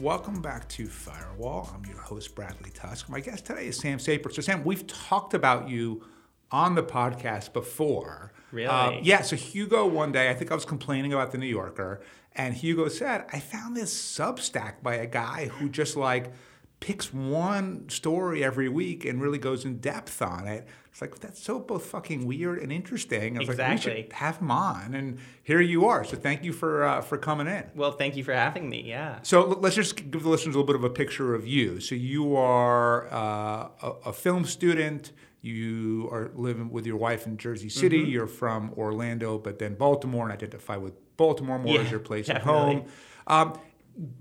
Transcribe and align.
Welcome 0.00 0.40
back 0.40 0.66
to 0.70 0.86
Firewall. 0.86 1.70
I'm 1.74 1.84
your 1.84 2.00
host, 2.00 2.34
Bradley 2.34 2.70
Tusk. 2.70 3.10
My 3.10 3.20
guest 3.20 3.44
today 3.44 3.66
is 3.66 3.76
Sam 3.76 3.98
Saper. 3.98 4.30
So, 4.30 4.40
Sam, 4.40 4.64
we've 4.64 4.86
talked 4.86 5.34
about 5.34 5.68
you 5.68 6.02
on 6.50 6.74
the 6.74 6.82
podcast 6.82 7.52
before. 7.52 8.32
Really? 8.50 8.66
Uh, 8.66 8.92
yeah. 9.02 9.20
So, 9.20 9.36
Hugo, 9.36 9.84
one 9.86 10.10
day, 10.10 10.30
I 10.30 10.34
think 10.34 10.50
I 10.50 10.54
was 10.54 10.64
complaining 10.64 11.12
about 11.12 11.32
the 11.32 11.38
New 11.38 11.44
Yorker, 11.46 12.00
and 12.34 12.54
Hugo 12.54 12.88
said, 12.88 13.26
I 13.30 13.40
found 13.40 13.76
this 13.76 13.92
Substack 13.92 14.82
by 14.82 14.94
a 14.94 15.06
guy 15.06 15.48
who 15.48 15.68
just 15.68 15.98
like 15.98 16.32
picks 16.80 17.12
one 17.12 17.86
story 17.90 18.42
every 18.42 18.68
week 18.68 19.04
and 19.04 19.20
really 19.20 19.38
goes 19.38 19.64
in 19.66 19.78
depth 19.78 20.20
on 20.22 20.46
it. 20.48 20.66
It's 20.90 21.00
like 21.00 21.18
that's 21.20 21.40
so 21.40 21.58
both 21.60 21.84
fucking 21.86 22.26
weird 22.26 22.58
and 22.58 22.72
interesting. 22.72 23.36
I 23.36 23.40
was 23.40 23.48
like, 23.48 23.58
we 23.58 23.64
Exactly. 23.64 24.02
should 24.04 24.12
have 24.14 24.38
him 24.38 24.50
on, 24.50 24.94
and 24.94 25.18
here 25.42 25.60
you 25.60 25.86
are. 25.86 26.02
So 26.04 26.16
thank 26.16 26.42
you 26.42 26.52
for 26.52 26.84
uh, 26.84 27.00
for 27.02 27.16
coming 27.16 27.46
in. 27.46 27.64
Well, 27.76 27.92
thank 27.92 28.16
you 28.16 28.24
for 28.24 28.32
having 28.32 28.68
me. 28.68 28.82
Yeah. 28.82 29.18
So 29.22 29.46
let's 29.46 29.76
just 29.76 29.94
give 30.10 30.22
the 30.22 30.28
listeners 30.28 30.54
a 30.56 30.58
little 30.58 30.66
bit 30.66 30.74
of 30.76 30.82
a 30.84 30.90
picture 30.90 31.34
of 31.34 31.46
you. 31.46 31.78
So 31.80 31.94
you 31.94 32.34
are 32.36 33.06
uh, 33.12 33.68
a, 33.82 33.92
a 34.06 34.12
film 34.12 34.44
student. 34.44 35.12
You 35.42 36.08
are 36.12 36.30
living 36.34 36.70
with 36.70 36.86
your 36.86 36.96
wife 36.96 37.26
in 37.26 37.36
Jersey 37.38 37.68
City. 37.68 38.02
Mm-hmm. 38.02 38.10
You're 38.10 38.26
from 38.26 38.72
Orlando, 38.76 39.38
but 39.38 39.58
then 39.58 39.74
Baltimore, 39.74 40.24
and 40.24 40.32
identify 40.32 40.76
with 40.76 40.94
Baltimore 41.16 41.58
more 41.58 41.74
Yeah, 41.76 41.80
as 41.82 41.90
your 41.90 42.00
place 42.00 42.26
definitely. 42.26 42.52
at 42.76 42.82
home. 42.82 42.84
Um, 43.26 43.58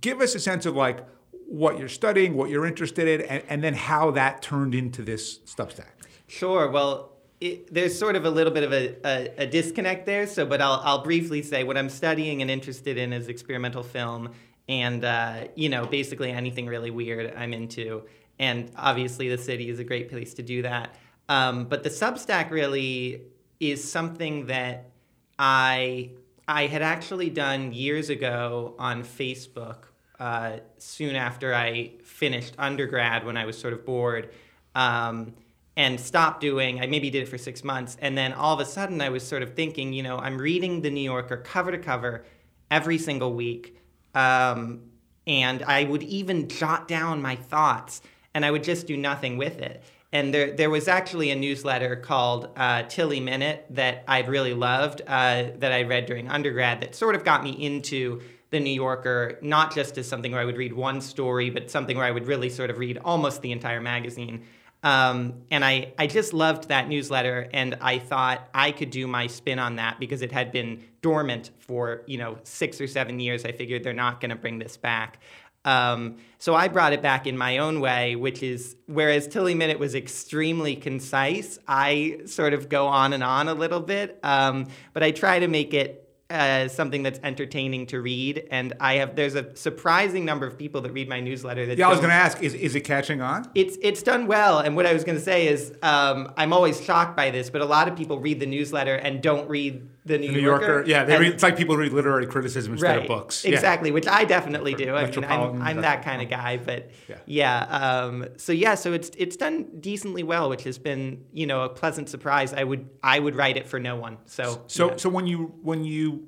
give 0.02 0.22
us 0.22 0.36
a 0.36 0.40
sense 0.40 0.66
of 0.66 0.76
like 0.76 1.00
what 1.50 1.80
you're 1.80 1.90
studying, 1.90 2.36
what 2.36 2.50
you're 2.50 2.66
interested 2.66 3.08
in, 3.08 3.22
and, 3.22 3.44
and 3.50 3.64
then 3.64 3.74
how 3.74 4.12
that 4.12 4.42
turned 4.42 4.76
into 4.76 5.02
this 5.02 5.40
Substack. 5.40 5.88
Sure. 6.28 6.70
Well, 6.70 7.14
it, 7.42 7.74
there's 7.74 7.98
sort 7.98 8.16
of 8.16 8.26
a 8.26 8.30
little 8.30 8.54
bit 8.54 8.64
of 8.64 8.72
a, 8.72 8.96
a, 9.04 9.44
a 9.44 9.48
disconnect 9.48 10.06
there. 10.06 10.28
So, 10.28 10.46
but 10.46 10.62
I'll, 10.62 10.80
I'll 10.84 11.04
briefly 11.04 11.42
say 11.42 11.64
what 11.64 11.78
I'm 11.78 11.90
studying 11.90 12.42
and 12.42 12.52
interested 12.52 12.98
in 12.98 13.14
is 13.14 13.28
experimental 13.28 13.82
film, 13.82 14.30
and 14.68 15.04
uh, 15.04 15.48
you 15.56 15.70
know, 15.70 15.86
basically 15.86 16.32
anything 16.32 16.68
really 16.68 16.92
weird 16.92 17.34
I'm 17.36 17.54
into. 17.54 18.04
And 18.38 18.72
obviously, 18.78 19.28
the 19.28 19.38
city 19.38 19.70
is 19.70 19.80
a 19.80 19.84
great 19.84 20.10
place 20.10 20.36
to 20.36 20.44
do 20.44 20.62
that. 20.62 20.96
Um, 21.28 21.66
but 21.66 21.84
the 21.84 21.90
Substack 21.90 22.52
really 22.52 23.24
is 23.60 23.90
something 23.90 24.46
that 24.48 24.92
I 25.38 26.12
I 26.48 26.68
had 26.68 26.82
actually 26.82 27.30
done 27.30 27.74
years 27.74 28.10
ago 28.10 28.76
on 28.78 29.04
Facebook. 29.04 29.86
Uh, 30.20 30.58
soon 30.78 31.16
after 31.16 31.56
I 31.56 31.92
finished 32.04 32.54
undergrad, 32.58 33.26
when 33.26 33.38
I 33.38 33.46
was 33.46 33.58
sort 33.58 33.74
of 33.74 33.86
bored, 33.86 34.30
um, 34.76 35.34
and 35.78 35.98
stopped 35.98 36.42
doing. 36.42 36.82
I 36.82 36.88
maybe 36.88 37.10
did 37.10 37.24
it 37.24 37.30
for 37.30 37.38
six 37.38 37.64
months, 37.64 37.96
and 38.02 38.18
then 38.18 38.34
all 38.34 38.54
of 38.54 38.60
a 38.60 38.66
sudden, 38.66 39.00
I 39.00 39.10
was 39.10 39.26
sort 39.26 39.44
of 39.44 39.54
thinking, 39.54 39.94
you 39.94 40.04
know, 40.04 40.18
I'm 40.18 40.38
reading 40.38 40.82
the 40.82 40.90
New 40.90 41.02
Yorker 41.02 41.38
cover 41.38 41.72
to 41.72 41.78
cover 41.78 42.26
every 42.70 42.98
single 42.98 43.34
week, 43.34 43.78
um, 44.14 44.82
and 45.26 45.64
I 45.64 45.86
would 45.86 46.04
even 46.04 46.50
jot 46.50 46.90
down 46.90 47.22
my 47.22 47.38
thoughts, 47.38 48.02
and 48.34 48.46
I 48.46 48.52
would 48.52 48.64
just 48.64 48.88
do 48.88 48.98
nothing 48.98 49.38
with 49.38 49.60
it. 49.60 49.82
And 50.12 50.34
there, 50.34 50.52
there 50.52 50.70
was 50.70 50.88
actually 50.88 51.30
a 51.30 51.36
newsletter 51.36 51.96
called 51.96 52.50
uh, 52.58 52.84
Tilley 52.84 53.20
Minute 53.20 53.66
that 53.70 54.04
I'd 54.08 54.28
really 54.28 54.56
loved, 54.56 55.02
uh, 55.08 55.52
that 55.60 55.72
I 55.72 55.84
read 55.84 56.08
during 56.08 56.28
undergrad, 56.28 56.82
that 56.82 56.96
sort 56.96 57.16
of 57.16 57.24
got 57.24 57.44
me 57.44 57.52
into 57.52 58.22
the 58.52 58.60
New 58.60 58.72
Yorker, 58.72 59.38
not 59.42 59.74
just 59.74 59.98
as 59.98 60.08
something 60.08 60.32
where 60.32 60.42
I 60.42 60.46
would 60.46 60.58
read 60.58 60.74
one 60.74 61.02
story, 61.02 61.50
but 61.50 61.70
something 61.70 61.98
where 61.98 62.06
I 62.06 62.12
would 62.12 62.28
really 62.28 62.50
sort 62.50 62.70
of 62.70 62.80
read 62.80 62.98
almost 63.04 63.42
the 63.42 63.52
entire 63.52 63.82
magazine. 63.82 64.44
Um, 64.82 65.42
and 65.52 65.64
I, 65.64 65.94
I 65.98 66.08
just 66.08 66.34
loved 66.34 66.70
that 66.70 66.88
newsletter, 66.88 67.50
and 67.54 67.78
I 67.82 68.00
thought 68.00 68.48
I 68.54 68.72
could 68.72 68.92
do 68.92 69.08
my 69.08 69.28
spin 69.28 69.60
on 69.60 69.76
that 69.76 70.00
because 70.00 70.22
it 70.22 70.32
had 70.32 70.52
been 70.52 70.84
dormant 71.02 71.52
for 71.60 72.04
you 72.08 72.18
know 72.18 72.38
six 72.44 72.80
or 72.80 72.88
seven 72.88 73.20
years. 73.20 73.46
I 73.46 73.52
figured 73.52 73.84
they're 73.84 73.94
not 73.94 74.22
going 74.22 74.30
to 74.30 74.38
bring 74.38 74.58
this 74.58 74.78
back. 74.78 75.20
Um, 75.66 76.18
so 76.38 76.56
I 76.56 76.70
brought 76.70 76.94
it 76.94 77.02
back 77.02 77.28
in 77.28 77.38
my 77.38 77.58
own 77.58 77.82
way, 77.82 78.16
which 78.16 78.42
is 78.42 78.78
whereas 78.86 79.28
Tilley 79.28 79.54
Minute 79.54 79.78
was 79.78 79.94
extremely 79.94 80.76
concise, 80.76 81.60
I 81.68 82.22
sort 82.26 82.54
of 82.54 82.70
go 82.70 82.88
on 82.88 83.12
and 83.12 83.24
on 83.24 83.50
a 83.50 83.54
little 83.54 83.82
bit, 83.82 84.18
um, 84.24 84.68
but 84.94 85.04
I 85.04 85.12
try 85.12 85.40
to 85.40 85.48
make 85.50 85.74
it 85.74 86.09
uh, 86.30 86.68
something 86.68 87.02
that's 87.04 87.20
entertaining 87.24 87.88
to 87.88 88.02
read. 88.02 88.48
And 88.52 88.74
I 88.80 88.96
have 88.96 89.16
there's 89.16 89.36
a 89.36 89.56
surprising 89.56 90.26
number 90.26 90.46
of 90.46 90.58
people 90.58 90.82
that 90.82 90.92
read 90.92 91.10
my 91.10 91.20
newsletter 91.20 91.66
that 91.66 91.78
Yeah, 91.78 91.88
I 91.88 91.92
was 91.92 92.00
going 92.00 92.10
to 92.10 92.16
ask, 92.16 92.42
is, 92.44 92.54
is 92.54 92.76
it 92.76 92.82
catching 92.82 93.22
on? 93.22 93.50
it's 93.56 93.78
it's 93.82 94.04
done 94.04 94.28
well, 94.28 94.60
and 94.60 94.76
what 94.76 94.86
I 94.86 94.94
was 94.94 95.04
going 95.04 95.18
to 95.18 95.24
say 95.24 95.48
is 95.48 95.74
um, 95.82 96.32
I'm 96.38 96.54
always 96.54 96.80
shocked 96.82 97.16
by 97.18 97.32
this, 97.32 97.50
but 97.50 97.62
a 97.62 97.66
lot 97.66 97.88
of 97.88 97.96
people 97.96 98.20
read 98.20 98.40
the 98.40 98.46
newsletter 98.46 98.96
and 98.96 99.22
don't 99.22 99.50
read 99.50 99.88
the 100.10 100.18
New, 100.18 100.28
The 100.28 100.34
New 100.34 100.40
Yorker, 100.42 100.84
yeah, 100.86 101.06
they 101.06 101.14
And- 101.14 101.22
read, 101.22 101.34
it's 101.34 101.44
like 101.44 101.56
people 101.56 101.78
read 101.78 101.94
literary 101.94 102.26
criticism 102.26 102.74
instead 102.74 102.88
right, 102.90 103.02
of 103.04 103.08
books. 103.08 103.46
Yeah. 103.46 103.52
exactly, 103.54 103.92
which 103.92 104.08
I 104.08 104.26
definitely 104.26 104.74
do. 104.74 104.94
I 104.96 105.10
mean, 105.10 105.24
I'm, 105.24 105.62
I'm 105.62 105.76
that- 105.78 105.82
that 105.84 106.04
kind 106.04 106.22
of 106.22 106.30
guy, 106.30 106.58
but 106.58 106.90
Yeah. 107.08 107.16
yeah, 107.26 107.60
um, 107.70 108.26
so 108.38 108.52
yeah, 108.52 108.76
so 108.76 108.92
it's 108.92 109.12
it's 109.18 109.38
done 109.38 109.68
decently 109.80 110.24
well, 110.24 110.50
which 110.50 110.64
has 110.64 110.78
been 110.78 111.24
you 111.32 111.46
know 111.46 111.62
a 111.62 111.70
pleasant 111.70 112.10
surprise. 112.10 112.54
I 112.54 112.64
would 112.64 112.90
I 113.02 113.20
would 113.20 113.36
write 113.36 113.56
it 113.56 113.68
for 113.68 113.80
no 113.80 113.96
one. 113.96 114.18
So 114.26 114.64
So, 114.68 114.90
yeah. 114.90 114.96
so 114.98 115.10
when 115.10 115.28
you 115.28 115.54
when 115.62 115.84
you 115.86 116.28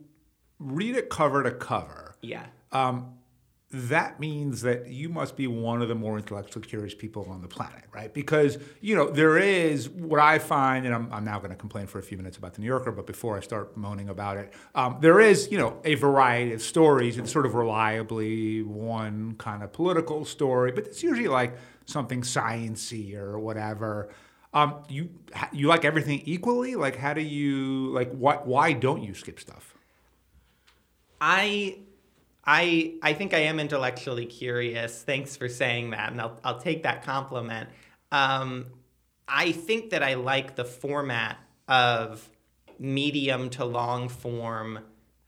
read 0.59 0.95
it 0.95 1.09
cover 1.09 1.41
to 1.43 1.51
cover, 1.51 2.15
yeah. 2.21 2.45
um, 2.71 3.13
that 3.73 4.19
means 4.19 4.61
that 4.61 4.87
you 4.87 5.07
must 5.07 5.37
be 5.37 5.47
one 5.47 5.81
of 5.81 5.87
the 5.87 5.95
more 5.95 6.17
intellectually 6.17 6.65
curious 6.65 6.93
people 6.93 7.25
on 7.29 7.41
the 7.41 7.47
planet, 7.47 7.83
right? 7.93 8.13
Because 8.13 8.57
you 8.81 8.95
know 8.95 9.09
there 9.09 9.37
is 9.37 9.89
what 9.89 10.19
I 10.19 10.39
find, 10.39 10.85
and 10.85 10.93
I'm, 10.93 11.11
I'm 11.11 11.23
now 11.23 11.39
going 11.39 11.51
to 11.51 11.55
complain 11.55 11.87
for 11.87 11.97
a 11.97 12.03
few 12.03 12.17
minutes 12.17 12.37
about 12.37 12.53
the 12.53 12.61
New 12.61 12.67
Yorker, 12.67 12.91
but 12.91 13.07
before 13.07 13.37
I 13.37 13.39
start 13.39 13.77
moaning 13.77 14.09
about 14.09 14.37
it, 14.37 14.53
um, 14.75 14.97
there 14.99 15.21
is 15.21 15.49
you 15.51 15.57
know 15.57 15.79
a 15.85 15.95
variety 15.95 16.53
of 16.53 16.61
stories. 16.61 17.17
It's 17.17 17.31
sort 17.31 17.45
of 17.45 17.55
reliably 17.55 18.61
one 18.61 19.35
kind 19.35 19.63
of 19.63 19.71
political 19.71 20.25
story, 20.25 20.71
but 20.73 20.85
it's 20.85 21.01
usually 21.01 21.29
like 21.29 21.55
something 21.85 22.21
sciency 22.21 23.15
or 23.15 23.39
whatever. 23.39 24.09
Um, 24.53 24.83
you 24.89 25.09
you 25.53 25.67
like 25.67 25.85
everything 25.85 26.23
equally? 26.25 26.75
Like 26.75 26.97
how 26.97 27.13
do 27.13 27.21
you 27.21 27.87
like 27.93 28.11
what? 28.11 28.45
Why 28.45 28.73
don't 28.73 29.01
you 29.01 29.13
skip 29.13 29.39
stuff? 29.39 29.75
I 31.21 31.77
I 32.45 32.95
I 33.01 33.13
think 33.13 33.33
I 33.33 33.39
am 33.39 33.59
intellectually 33.59 34.25
curious. 34.25 35.03
Thanks 35.03 35.35
for 35.35 35.47
saying 35.47 35.91
that, 35.91 36.11
and 36.11 36.21
I'll 36.21 36.39
I'll 36.43 36.59
take 36.59 36.83
that 36.83 37.03
compliment. 37.03 37.69
Um, 38.11 38.67
I 39.27 39.51
think 39.51 39.91
that 39.91 40.03
I 40.03 40.15
like 40.15 40.55
the 40.55 40.65
format 40.65 41.37
of 41.67 42.29
medium 42.79 43.49
to 43.51 43.63
long 43.63 44.09
form, 44.09 44.79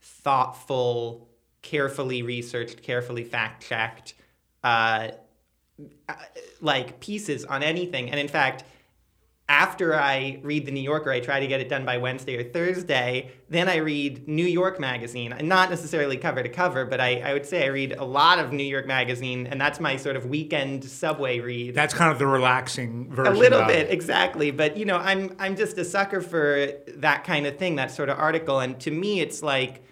thoughtful, 0.01 1.29
carefully 1.61 2.21
researched, 2.21 2.81
carefully 2.81 3.23
fact 3.23 3.65
checked, 3.65 4.15
uh, 4.63 5.09
uh, 6.09 6.13
like 6.61 6.99
pieces 6.99 7.45
on 7.45 7.63
anything. 7.63 8.09
And 8.09 8.19
in 8.19 8.27
fact, 8.27 8.63
after 9.49 9.93
I 9.93 10.39
read 10.41 10.65
the 10.65 10.71
New 10.71 10.81
Yorker, 10.81 11.11
I 11.11 11.19
try 11.19 11.41
to 11.41 11.47
get 11.47 11.59
it 11.59 11.67
done 11.67 11.83
by 11.83 11.97
Wednesday 11.97 12.37
or 12.37 12.49
Thursday. 12.49 13.31
Then 13.49 13.67
I 13.67 13.77
read 13.77 14.25
New 14.25 14.45
York 14.45 14.79
Magazine, 14.79 15.35
not 15.41 15.69
necessarily 15.69 16.15
cover 16.15 16.41
to 16.41 16.47
cover, 16.47 16.85
but 16.85 17.01
I, 17.01 17.19
I 17.19 17.33
would 17.33 17.45
say 17.45 17.65
I 17.65 17.67
read 17.67 17.91
a 17.91 18.05
lot 18.05 18.39
of 18.39 18.53
New 18.53 18.63
York 18.63 18.87
Magazine, 18.87 19.45
and 19.47 19.59
that's 19.59 19.81
my 19.81 19.97
sort 19.97 20.15
of 20.15 20.25
weekend 20.27 20.85
subway 20.85 21.39
read. 21.39 21.75
That's 21.75 21.93
kind 21.93 22.09
of 22.09 22.19
the 22.19 22.27
relaxing 22.27 23.13
version. 23.13 23.35
a 23.35 23.37
little 23.37 23.65
bit, 23.65 23.87
it. 23.87 23.91
exactly. 23.91 24.49
But 24.51 24.77
you 24.77 24.85
know, 24.85 24.97
I'm 24.97 25.35
I'm 25.39 25.57
just 25.57 25.77
a 25.77 25.83
sucker 25.83 26.21
for 26.21 26.69
that 26.95 27.25
kind 27.25 27.45
of 27.45 27.57
thing, 27.57 27.75
that 27.75 27.91
sort 27.91 28.07
of 28.07 28.17
article. 28.17 28.61
And 28.61 28.79
to 28.79 28.91
me, 28.91 29.19
it's 29.19 29.43
like, 29.43 29.83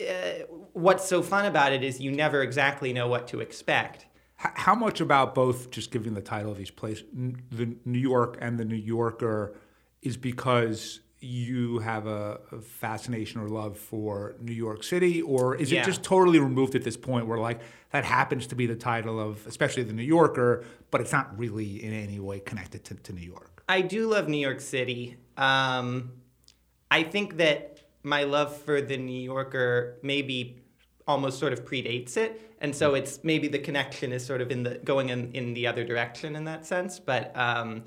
uh, 0.00 0.44
what's 0.72 1.06
so 1.06 1.22
fun 1.22 1.44
about 1.44 1.72
it 1.72 1.84
is 1.84 2.00
you 2.00 2.12
never 2.12 2.42
exactly 2.42 2.94
know 2.94 3.08
what 3.08 3.28
to 3.28 3.40
expect. 3.40 4.06
How 4.38 4.74
much 4.74 5.00
about 5.00 5.34
both, 5.34 5.70
just 5.70 5.90
giving 5.90 6.12
the 6.12 6.20
title 6.20 6.52
of 6.52 6.58
these 6.58 6.70
places, 6.70 7.04
the 7.50 7.74
New 7.86 7.98
York 7.98 8.36
and 8.40 8.58
the 8.58 8.66
New 8.66 8.76
Yorker, 8.76 9.54
is 10.02 10.18
because 10.18 11.00
you 11.20 11.78
have 11.78 12.06
a, 12.06 12.38
a 12.52 12.60
fascination 12.60 13.40
or 13.40 13.48
love 13.48 13.78
for 13.78 14.36
New 14.40 14.52
York 14.52 14.84
City, 14.84 15.22
or 15.22 15.56
is 15.56 15.72
Yeah. 15.72 15.80
it 15.80 15.84
just 15.86 16.02
totally 16.02 16.38
removed 16.38 16.74
at 16.74 16.84
this 16.84 16.98
point 16.98 17.26
where 17.26 17.38
like 17.38 17.60
that 17.92 18.04
happens 18.04 18.46
to 18.48 18.54
be 18.54 18.66
the 18.66 18.76
title 18.76 19.18
of, 19.18 19.46
especially 19.46 19.82
the 19.84 19.94
New 19.94 20.02
Yorker, 20.02 20.64
but 20.90 21.00
it's 21.00 21.12
not 21.12 21.36
really 21.38 21.82
in 21.82 21.94
any 21.94 22.20
way 22.20 22.38
connected 22.40 22.84
to, 22.84 22.94
to 22.94 23.12
New 23.14 23.22
York? 23.26 23.62
I 23.68 23.80
do 23.80 24.06
love 24.06 24.28
New 24.28 24.36
York 24.36 24.60
City. 24.60 25.16
Um, 25.38 26.12
I 26.90 27.02
think 27.04 27.38
that 27.38 27.80
my 28.02 28.24
love 28.24 28.54
for 28.54 28.82
the 28.82 28.98
New 28.98 29.20
Yorker 29.20 29.96
maybe 30.02 30.60
almost 31.06 31.38
sort 31.38 31.52
of 31.52 31.64
predates 31.64 32.16
it, 32.16 32.54
and 32.60 32.74
so 32.74 32.94
it's 32.94 33.20
maybe 33.22 33.48
the 33.48 33.58
connection 33.58 34.12
is 34.12 34.24
sort 34.24 34.40
of 34.40 34.50
in 34.50 34.62
the 34.62 34.78
going 34.84 35.10
in, 35.10 35.32
in 35.32 35.54
the 35.54 35.66
other 35.66 35.84
direction 35.84 36.36
in 36.36 36.44
that 36.44 36.66
sense. 36.66 36.98
But 36.98 37.36
um, 37.36 37.84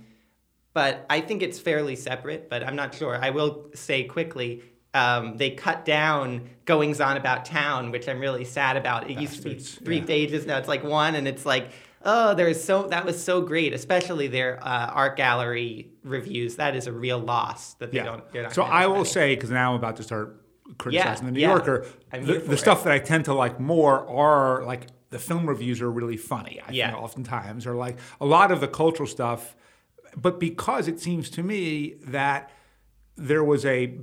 but 0.73 1.05
I 1.09 1.21
think 1.21 1.41
it's 1.41 1.59
fairly 1.59 1.95
separate. 1.95 2.49
But 2.49 2.63
I'm 2.63 2.75
not 2.75 2.93
sure. 2.95 3.17
I 3.21 3.29
will 3.31 3.69
say 3.73 4.03
quickly. 4.03 4.63
Um, 4.95 5.37
they 5.37 5.51
cut 5.51 5.85
down 5.85 6.49
goings 6.65 6.99
on 6.99 7.15
about 7.15 7.45
town, 7.45 7.91
which 7.91 8.09
I'm 8.09 8.19
really 8.19 8.43
sad 8.43 8.75
about. 8.75 9.07
It 9.09 9.19
used 9.19 9.35
to 9.43 9.49
be 9.49 9.55
three 9.59 9.99
yeah. 9.99 10.05
pages, 10.05 10.47
now 10.47 10.57
it's 10.57 10.67
like 10.67 10.83
one, 10.83 11.13
and 11.13 11.27
it's 11.27 11.45
like, 11.45 11.69
oh, 12.03 12.33
there's 12.33 12.63
so 12.63 12.87
that 12.87 13.05
was 13.05 13.23
so 13.23 13.39
great, 13.39 13.71
especially 13.73 14.27
their 14.27 14.57
uh, 14.65 14.87
art 14.87 15.15
gallery 15.15 15.91
reviews. 16.03 16.55
That 16.55 16.75
is 16.75 16.87
a 16.87 16.91
real 16.91 17.19
loss 17.19 17.75
that 17.75 17.91
they 17.91 17.97
Yeah. 17.97 18.19
don't. 18.33 18.51
So 18.51 18.63
I 18.63 18.87
will 18.87 19.05
say, 19.05 19.35
because 19.35 19.51
now 19.51 19.73
I'm 19.73 19.75
about 19.75 19.97
to 19.97 20.03
start 20.03 20.41
criticizing 20.77 21.25
Yeah, 21.25 21.25
the 21.25 21.31
New 21.31 21.39
yeah. 21.41 21.47
Yorker, 21.49 21.85
the, 22.11 22.39
the 22.39 22.57
stuff 22.57 22.83
that 22.83 22.93
I 22.93 22.99
tend 22.99 23.25
to 23.25 23.33
like 23.33 23.59
more 23.59 24.07
are 24.07 24.63
like 24.63 24.87
the 25.09 25.19
film 25.19 25.47
reviews 25.47 25.81
are 25.81 25.89
really 25.91 26.17
funny. 26.17 26.61
I 26.65 26.71
Yeah. 26.71 26.91
think 26.91 27.01
oftentimes, 27.03 27.65
or 27.65 27.73
like 27.73 27.97
a 28.21 28.25
lot 28.25 28.51
of 28.51 28.59
the 28.61 28.67
cultural 28.67 29.07
stuff. 29.07 29.55
But 30.15 30.39
because 30.39 30.87
it 30.87 30.99
seems 30.99 31.29
to 31.31 31.43
me 31.43 31.95
that 32.05 32.51
there 33.15 33.43
was 33.43 33.65
a 33.65 33.97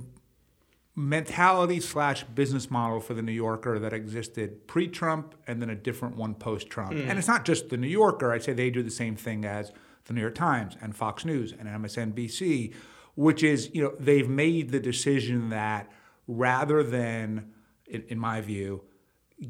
mentality 0.95 1.79
slash 1.79 2.23
business 2.23 2.71
model 2.71 2.99
for 2.99 3.13
the 3.13 3.21
New 3.21 3.31
Yorker 3.31 3.77
that 3.79 3.93
existed 3.93 4.65
pre-Trump 4.67 5.35
and 5.45 5.61
then 5.61 5.69
a 5.69 5.75
different 5.75 6.15
one 6.15 6.33
post-Trump. 6.33 6.91
And 6.91 7.19
it's 7.19 7.27
not 7.27 7.45
just 7.45 7.69
the 7.69 7.77
New 7.77 7.87
Yorker. 7.87 8.31
I'd 8.31 8.43
say 8.43 8.53
they 8.53 8.71
do 8.71 8.81
the 8.81 8.89
same 8.91 9.15
thing 9.15 9.45
as 9.45 9.71
the 10.05 10.13
New 10.13 10.21
York 10.21 10.33
Times 10.35 10.75
and 10.81 10.95
Fox 10.95 11.23
News 11.23 11.51
and 11.57 11.67
MSNBC, 11.67 12.73
which 13.15 13.43
is 13.43 13.69
you 13.73 13.83
know 13.83 13.93
they've 13.99 14.27
made 14.29 14.71
the 14.71 14.79
decision 14.79 15.49
that 15.49 15.91
rather 16.27 16.83
than, 16.83 17.53
in, 17.87 18.03
in 18.09 18.19
my 18.19 18.41
view, 18.41 18.83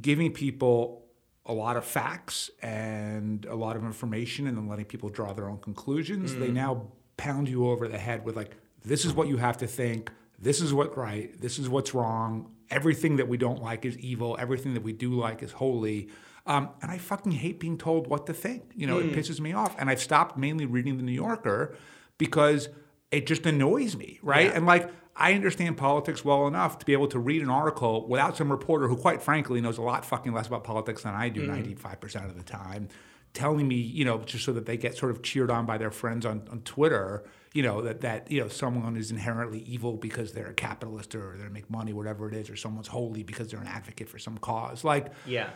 giving 0.02 0.32
people 0.32 1.06
a 1.46 1.54
lot 1.54 1.78
of 1.78 1.86
facts 1.86 2.50
and 2.62 3.46
a 3.46 3.56
lot 3.56 3.76
of 3.76 3.84
information 3.84 4.48
and 4.48 4.58
then 4.58 4.68
letting 4.68 4.86
people 4.86 5.10
draw 5.10 5.34
their 5.34 5.50
own 5.50 5.58
conclusions, 5.60 6.36
they 6.36 6.50
now 6.52 6.88
pound 7.16 7.50
you 7.50 7.68
over 7.68 7.88
the 7.88 7.98
head 7.98 8.24
with 8.26 8.36
like, 8.36 8.56
this 8.84 9.06
is 9.06 9.14
what 9.14 9.28
you 9.28 9.38
have 9.38 9.58
to 9.58 9.68
think, 9.68 10.12
this 10.38 10.62
is 10.62 10.74
what's 10.74 10.96
right, 10.98 11.40
this 11.42 11.58
is 11.58 11.70
what's 11.70 11.94
wrong, 11.94 12.52
everything 12.70 13.16
that 13.16 13.28
we 13.28 13.38
don't 13.38 13.62
like 13.62 13.86
is 13.86 13.98
evil, 13.98 14.36
everything 14.40 14.74
that 14.74 14.84
we 14.84 14.94
do 14.94 15.14
like 15.14 15.42
is 15.42 15.54
holy. 15.54 16.10
Um, 16.46 16.70
and 16.82 16.92
I 16.92 16.98
fucking 16.98 17.34
hate 17.34 17.60
being 17.60 17.78
told 17.78 18.08
what 18.08 18.26
to 18.28 18.34
think. 18.34 18.72
You 18.76 18.88
know, 18.88 19.00
it 19.00 19.12
pisses 19.14 19.40
me 19.40 19.54
off. 19.54 19.76
And 19.80 19.90
I've 19.90 20.02
stopped 20.02 20.38
mainly 20.38 20.66
reading 20.66 20.98
The 20.98 21.04
New 21.04 21.12
Yorker 21.12 21.76
because 22.18 22.70
it 23.12 23.28
just 23.28 23.46
annoys 23.46 23.96
me, 23.96 24.20
right? 24.22 24.48
Yeah. 24.48 24.56
And 24.56 24.66
like, 24.66 24.90
I 25.20 25.34
understand 25.34 25.78
politics 25.78 26.24
well 26.24 26.48
enough 26.48 26.78
to 26.80 26.86
be 26.86 26.94
able 26.94 27.08
to 27.08 27.20
read 27.20 27.42
an 27.42 27.50
article 27.50 28.08
without 28.08 28.38
some 28.38 28.52
reporter 28.52 28.88
who, 28.88 28.96
quite 28.96 29.22
frankly, 29.22 29.60
knows 29.62 29.80
a 29.80 29.82
lot 29.82 30.06
fucking 30.06 30.32
less 30.32 30.46
about 30.46 30.64
politics 30.64 31.04
than 31.04 31.16
I 31.16 31.30
do 31.30 31.48
mm. 31.48 31.76
95% 31.76 32.26
of 32.26 32.38
the 32.38 32.44
time, 32.44 32.88
telling 33.34 33.68
me, 33.68 33.76
you 33.76 34.06
know, 34.06 34.20
just 34.20 34.46
so 34.46 34.54
that 34.54 34.68
they 34.68 34.78
get 34.78 34.96
sort 34.96 35.12
of 35.12 35.24
cheered 35.24 35.50
on 35.50 35.66
by 35.66 35.80
their 35.80 35.90
friends 35.90 36.24
on, 36.24 36.48
on 36.52 36.62
Twitter, 36.62 37.24
you 37.54 37.64
know, 37.64 37.82
that, 37.82 38.02
that, 38.02 38.30
you 38.30 38.40
know, 38.40 38.48
someone 38.48 38.96
is 38.96 39.10
inherently 39.10 39.62
evil 39.62 39.98
because 39.98 40.34
they're 40.34 40.52
a 40.52 40.54
capitalist 40.54 41.16
or 41.16 41.36
they 41.36 41.50
make 41.50 41.68
money, 41.68 41.94
whatever 41.94 42.28
it 42.28 42.36
is, 42.36 42.48
or 42.48 42.56
someone's 42.56 42.88
holy 42.88 43.24
because 43.24 43.50
they're 43.50 43.60
an 43.60 43.68
advocate 43.68 44.08
for 44.08 44.20
some 44.20 44.38
cause. 44.38 44.84
Like, 44.84 45.12
Yeah. 45.26 45.50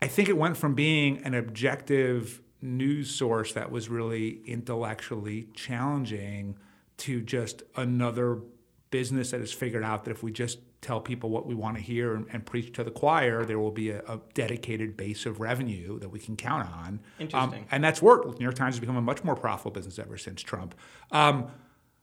I 0.00 0.08
think 0.08 0.28
it 0.28 0.36
went 0.36 0.56
from 0.56 0.74
being 0.74 1.24
an 1.24 1.34
objective 1.34 2.42
news 2.60 3.10
source 3.10 3.54
that 3.54 3.70
was 3.70 3.88
really 3.88 4.40
intellectually 4.46 5.48
challenging 5.54 6.58
to 6.98 7.20
just 7.20 7.62
another 7.76 8.40
business 8.90 9.30
that 9.30 9.40
has 9.40 9.52
figured 9.52 9.84
out 9.84 10.04
that 10.04 10.10
if 10.10 10.22
we 10.22 10.32
just 10.32 10.58
tell 10.80 11.00
people 11.00 11.30
what 11.30 11.46
we 11.46 11.54
want 11.54 11.76
to 11.76 11.82
hear 11.82 12.14
and, 12.14 12.26
and 12.32 12.46
preach 12.46 12.72
to 12.72 12.84
the 12.84 12.90
choir, 12.90 13.44
there 13.44 13.58
will 13.58 13.70
be 13.70 13.90
a, 13.90 14.00
a 14.02 14.20
dedicated 14.34 14.96
base 14.96 15.26
of 15.26 15.40
revenue 15.40 15.98
that 15.98 16.08
we 16.08 16.18
can 16.18 16.36
count 16.36 16.68
on. 16.68 16.88
Um, 16.88 17.00
Interesting. 17.18 17.66
and 17.70 17.82
that's 17.82 18.00
worked. 18.00 18.26
The 18.26 18.38
New 18.38 18.44
York 18.44 18.54
Times 18.54 18.76
has 18.76 18.80
become 18.80 18.96
a 18.96 19.02
much 19.02 19.24
more 19.24 19.34
profitable 19.34 19.72
business 19.72 19.98
ever 19.98 20.16
since 20.16 20.42
Trump. 20.42 20.74
Um, 21.10 21.48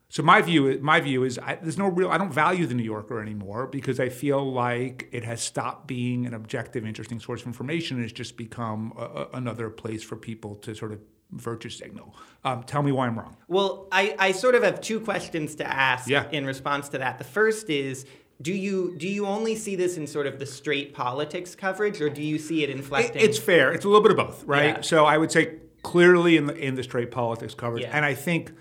so 0.10 0.22
my 0.22 0.42
view, 0.44 0.78
my 0.82 1.00
view 1.00 1.24
is, 1.24 1.40
I, 1.40 1.56
there's 1.56 1.78
no 1.78 1.88
real. 1.88 2.10
I 2.12 2.20
don't 2.20 2.32
value 2.32 2.68
the 2.68 2.76
New 2.76 2.84
Yorker 2.84 3.20
anymore 3.20 3.66
because 3.66 4.00
I 4.00 4.10
feel 4.10 4.52
like 4.52 5.10
it 5.12 5.24
has 5.24 5.42
stopped 5.42 5.88
being 5.88 6.28
an 6.28 6.36
objective, 6.36 6.86
interesting 6.86 7.20
source 7.20 7.42
of 7.42 7.48
information. 7.48 7.98
and 7.98 8.06
It's 8.06 8.14
just 8.14 8.38
become 8.38 8.94
a, 8.96 9.02
a, 9.02 9.30
another 9.34 9.72
place 9.72 10.04
for 10.04 10.16
people 10.16 10.56
to 10.58 10.76
sort 10.76 10.92
of 10.92 11.00
virtue 11.38 11.70
signal. 11.70 12.16
Um, 12.44 12.64
tell 12.64 12.84
me 12.84 12.92
why 12.92 13.08
I'm 13.08 13.18
wrong. 13.18 13.36
Well, 13.48 13.88
I, 13.92 14.16
I 14.20 14.32
sort 14.32 14.56
of 14.56 14.64
have 14.64 14.82
two 14.82 15.00
questions 15.00 15.56
to 15.56 15.66
ask 15.66 16.08
Yeah. 16.10 16.30
in 16.32 16.46
response 16.46 16.90
to 16.90 16.98
that. 17.00 17.18
The 17.18 17.24
first 17.24 17.70
is 17.70 18.06
do 18.42 18.52
you 18.54 18.96
do 18.98 19.08
you 19.08 19.26
only 19.26 19.56
see 19.56 19.76
this 19.76 19.96
in 19.96 20.08
sort 20.08 20.28
of 20.28 20.40
the 20.40 20.46
straight 20.46 20.94
politics 20.94 21.56
coverage 21.56 22.02
or 22.02 22.10
do 22.10 22.22
you 22.22 22.38
see 22.40 22.64
it 22.64 22.70
It- 22.70 22.76
inflecting 22.76 23.22
it's 23.22 23.38
fair. 23.38 23.72
It's 23.72 23.86
a 23.86 23.88
little 23.88 24.02
bit 24.04 24.12
of 24.12 24.18
both, 24.18 24.44
right? 24.46 24.76
Yeah. 24.78 24.82
So 24.82 25.06
I 25.06 25.18
would 25.18 25.32
say 25.32 25.60
clearly 25.84 26.36
in 26.38 26.48
the 26.48 26.56
in 26.56 26.76
the 26.76 26.84
straight 26.84 27.12
politics 27.12 27.54
coverage, 27.54 27.84
Yeah. 27.84 27.96
and 27.96 28.04
I 28.06 28.14
think. 28.14 28.52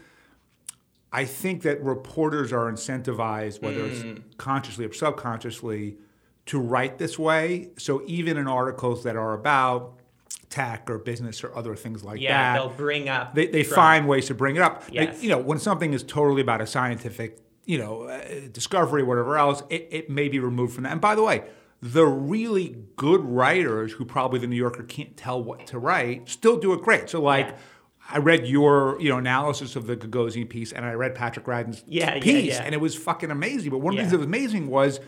I 1.14 1.26
think 1.26 1.60
that 1.64 1.82
reporters 1.84 2.54
are 2.54 2.72
incentivized, 2.72 3.60
whether 3.60 3.80
Mm. 3.80 4.16
it's 4.16 4.20
consciously 4.38 4.86
or 4.86 4.92
subconsciously, 4.94 5.98
to 6.46 6.58
write 6.58 6.96
this 6.96 7.18
way. 7.18 7.68
So 7.76 8.02
even 8.06 8.38
in 8.38 8.48
articles 8.48 9.02
that 9.04 9.14
are 9.14 9.34
about 9.34 9.98
tech 10.52 10.90
or 10.90 10.98
business 10.98 11.42
or 11.42 11.56
other 11.56 11.74
things 11.74 12.04
like 12.04 12.20
yeah, 12.20 12.28
that, 12.28 12.36
Yeah, 12.36 12.58
they'll 12.58 12.76
bring 12.76 13.08
up 13.08 13.34
they, 13.34 13.46
they 13.46 13.64
find 13.64 14.06
ways 14.06 14.26
to 14.26 14.34
bring 14.34 14.56
it 14.56 14.62
up. 14.62 14.84
Yes. 14.90 15.22
you 15.22 15.30
know, 15.30 15.38
when 15.38 15.58
something 15.58 15.94
is 15.94 16.02
totally 16.02 16.42
about 16.42 16.60
a 16.60 16.66
scientific, 16.66 17.38
you 17.64 17.78
know, 17.78 18.02
uh, 18.02 18.22
discovery, 18.52 19.02
whatever 19.02 19.38
else, 19.38 19.62
it, 19.70 19.88
it 19.90 20.10
may 20.10 20.28
be 20.28 20.38
removed 20.38 20.74
from 20.74 20.84
that. 20.84 20.92
And 20.92 21.00
by 21.00 21.14
the 21.14 21.22
way, 21.22 21.44
the 21.80 22.04
really 22.04 22.76
good 22.96 23.22
writers 23.24 23.92
who 23.92 24.04
probably 24.04 24.38
the 24.38 24.46
New 24.46 24.56
Yorker 24.56 24.82
can't 24.82 25.16
tell 25.16 25.42
what 25.42 25.66
to 25.68 25.78
write 25.78 26.28
still 26.28 26.58
do 26.58 26.72
it 26.74 26.82
great. 26.82 27.08
So 27.10 27.20
like. 27.20 27.48
Yeah. 27.48 27.56
I 28.10 28.18
read 28.18 28.48
your, 28.48 29.00
you 29.00 29.08
know, 29.08 29.16
analysis 29.16 29.76
of 29.76 29.86
the 29.86 29.96
Gagosian 29.96 30.48
piece, 30.48 30.72
and 30.72 30.84
I 30.84 30.92
read 30.94 31.14
Patrick 31.14 31.46
Radden's 31.46 31.84
Yeah, 31.86 32.16
yeah, 32.16 32.20
piece, 32.20 32.54
yeah. 32.54 32.62
and 32.64 32.74
it 32.74 32.80
was 32.80 32.96
fucking 32.96 33.30
amazing. 33.30 33.70
But 33.70 33.78
one 33.78 33.94
of 33.94 33.96
the 33.96 34.02
things 34.02 34.10
that 34.10 34.18
was 34.18 34.26
amazing 34.26 34.66
was 34.66 34.98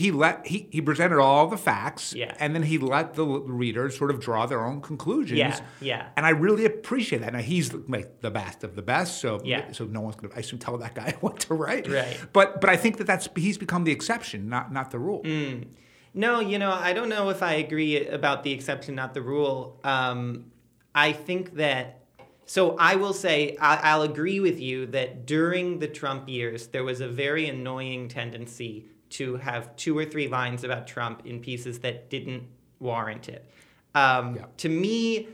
he 0.00 0.10
let 0.10 0.46
he, 0.46 0.66
he 0.70 0.80
presented 0.80 1.18
all 1.20 1.46
the 1.46 1.56
facts, 1.56 2.14
Yeah. 2.14 2.34
and 2.40 2.54
then 2.54 2.62
he 2.62 2.78
let 2.78 3.14
the 3.14 3.24
readers 3.26 3.96
sort 3.98 4.10
of 4.10 4.18
draw 4.20 4.46
their 4.46 4.64
own 4.64 4.80
conclusions. 4.80 5.38
Yeah, 5.38 5.60
yeah. 5.80 6.08
And 6.16 6.24
I 6.26 6.30
really 6.30 6.64
appreciate 6.64 7.20
that. 7.20 7.32
Now 7.32 7.40
he's 7.40 7.72
like 7.72 8.20
the 8.20 8.30
best 8.30 8.64
of 8.64 8.74
the 8.76 8.82
best, 8.82 9.20
so 9.20 9.40
Yeah. 9.44 9.72
so 9.72 9.84
no 9.84 10.00
one's 10.00 10.16
gonna 10.16 10.34
I 10.34 10.40
assume 10.40 10.58
tell 10.58 10.76
that 10.78 10.94
guy 10.94 11.14
what 11.20 11.40
to 11.40 11.54
write. 11.54 11.86
Right. 11.88 12.18
But 12.32 12.60
but 12.60 12.70
I 12.70 12.76
think 12.76 12.96
that 12.98 13.06
that's 13.06 13.28
he's 13.36 13.58
become 13.58 13.84
the 13.84 13.92
exception, 13.92 14.48
not 14.48 14.72
not 14.72 14.90
the 14.90 14.98
rule. 14.98 15.22
Mm. 15.22 15.68
No, 16.14 16.40
you 16.40 16.58
know, 16.58 16.72
I 16.72 16.92
don't 16.92 17.08
know 17.08 17.28
if 17.30 17.40
I 17.42 17.52
agree 17.54 18.06
about 18.06 18.42
the 18.42 18.52
exception, 18.52 18.94
not 18.96 19.14
the 19.14 19.22
rule. 19.22 19.80
Um, 19.84 20.46
I 20.94 21.12
think 21.12 21.54
that. 21.56 21.98
So 22.46 22.74
I 22.78 22.96
will 22.96 23.12
say 23.12 23.56
I, 23.60 23.76
I'll 23.90 24.02
agree 24.02 24.40
with 24.40 24.58
you 24.60 24.86
that 24.86 25.24
during 25.24 25.78
the 25.78 25.86
Trump 25.86 26.28
years 26.28 26.66
there 26.68 26.82
was 26.82 27.00
a 27.00 27.06
very 27.08 27.48
annoying 27.48 28.08
tendency 28.08 28.86
to 29.10 29.36
have 29.36 29.74
two 29.76 29.96
or 29.96 30.04
three 30.04 30.28
lines 30.28 30.64
about 30.64 30.86
Trump 30.86 31.26
in 31.26 31.40
pieces 31.40 31.80
that 31.80 32.10
didn't 32.10 32.44
warrant 32.78 33.28
it. 33.28 33.48
Um, 33.94 34.36
Yeah. 34.36 34.46
To 34.58 34.68
me, 34.68 35.28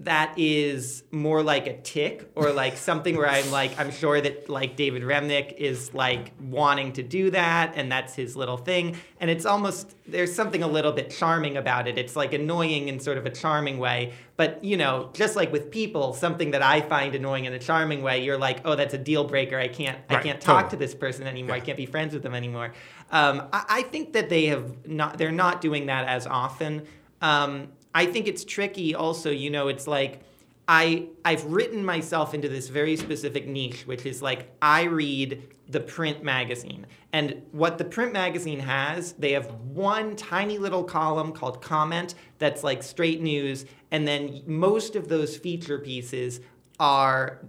that 0.00 0.32
is 0.38 1.04
more 1.10 1.42
like 1.42 1.66
a 1.66 1.76
tic 1.82 2.30
or 2.34 2.52
like 2.52 2.78
something 2.78 3.18
where 3.18 3.28
I'm 3.28 3.50
like, 3.50 3.78
I'm 3.78 3.90
sure 3.90 4.18
that 4.18 4.48
like 4.48 4.74
David 4.74 5.02
Remnick 5.02 5.52
is 5.58 5.92
like 5.92 6.32
wanting 6.40 6.94
to 6.94 7.02
do 7.02 7.30
that 7.32 7.74
and 7.76 7.92
that's 7.92 8.14
his 8.14 8.34
little 8.34 8.56
thing. 8.56 8.96
And 9.20 9.30
it's 9.30 9.44
almost, 9.44 9.94
there's 10.06 10.34
something 10.34 10.62
a 10.62 10.66
little 10.66 10.92
bit 10.92 11.10
charming 11.10 11.58
about 11.58 11.86
it. 11.86 11.98
It's 11.98 12.16
like 12.16 12.32
annoying 12.32 12.88
in 12.88 12.98
sort 12.98 13.18
of 13.18 13.26
a 13.26 13.30
charming 13.30 13.78
way. 13.78 14.14
But, 14.36 14.64
you 14.64 14.78
know, 14.78 15.10
just 15.12 15.36
like 15.36 15.52
with 15.52 15.70
people, 15.70 16.14
something 16.14 16.52
that 16.52 16.62
I 16.62 16.80
find 16.80 17.14
annoying 17.14 17.44
in 17.44 17.52
a 17.52 17.58
charming 17.58 18.02
way, 18.02 18.24
you're 18.24 18.38
like, 18.38 18.62
oh, 18.64 18.76
that's 18.76 18.94
a 18.94 18.98
deal 18.98 19.24
breaker. 19.24 19.58
I 19.58 19.68
can't, 19.68 19.98
I 20.08 20.22
can't 20.22 20.40
talk 20.40 20.70
totally. 20.70 20.70
to 20.70 20.76
this 20.86 20.94
person 20.94 21.26
anymore. 21.26 21.56
I 21.56 21.60
can't 21.60 21.76
be 21.76 21.84
friends 21.84 22.14
with 22.14 22.22
them 22.22 22.34
anymore. 22.34 22.72
Um, 23.10 23.48
I, 23.52 23.64
I 23.68 23.82
think 23.82 24.14
that 24.14 24.30
they 24.30 24.46
have 24.46 24.86
not, 24.86 25.18
they're 25.18 25.30
not 25.30 25.60
doing 25.60 25.86
that 25.86 26.08
as 26.08 26.26
often. 26.26 26.86
Um, 27.20 27.68
I 27.94 28.06
think 28.06 28.26
it's 28.28 28.44
tricky 28.44 28.94
also, 28.94 29.30
you 29.30 29.50
know, 29.50 29.68
it's 29.68 29.86
like 29.86 30.20
I 30.68 31.08
I've 31.24 31.44
written 31.44 31.84
myself 31.84 32.34
into 32.34 32.48
this 32.48 32.68
very 32.68 32.96
specific 32.96 33.46
niche, 33.46 33.86
which 33.86 34.06
is 34.06 34.22
like 34.22 34.50
I 34.62 34.84
read 34.84 35.42
the 35.68 35.80
print 35.80 36.22
magazine. 36.22 36.86
And 37.12 37.42
what 37.52 37.78
the 37.78 37.84
print 37.84 38.12
magazine 38.12 38.60
has, 38.60 39.12
they 39.12 39.32
have 39.32 39.52
one 39.52 40.16
tiny 40.16 40.58
little 40.58 40.84
column 40.84 41.32
called 41.32 41.62
comment 41.62 42.14
that's 42.38 42.62
like 42.62 42.82
straight 42.82 43.20
news, 43.20 43.66
and 43.90 44.06
then 44.06 44.42
most 44.46 44.96
of 44.96 45.08
those 45.08 45.36
feature 45.36 45.78
pieces 45.78 46.40
are 46.78 47.40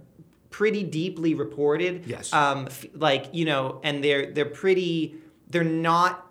pretty 0.50 0.82
deeply 0.82 1.34
reported. 1.34 2.04
Yes. 2.06 2.32
Um, 2.32 2.66
f- 2.66 2.86
like, 2.94 3.26
you 3.32 3.44
know, 3.44 3.80
and 3.82 4.02
they're 4.02 4.32
they're 4.32 4.44
pretty 4.46 5.16
they're 5.48 5.64
not 5.64 6.26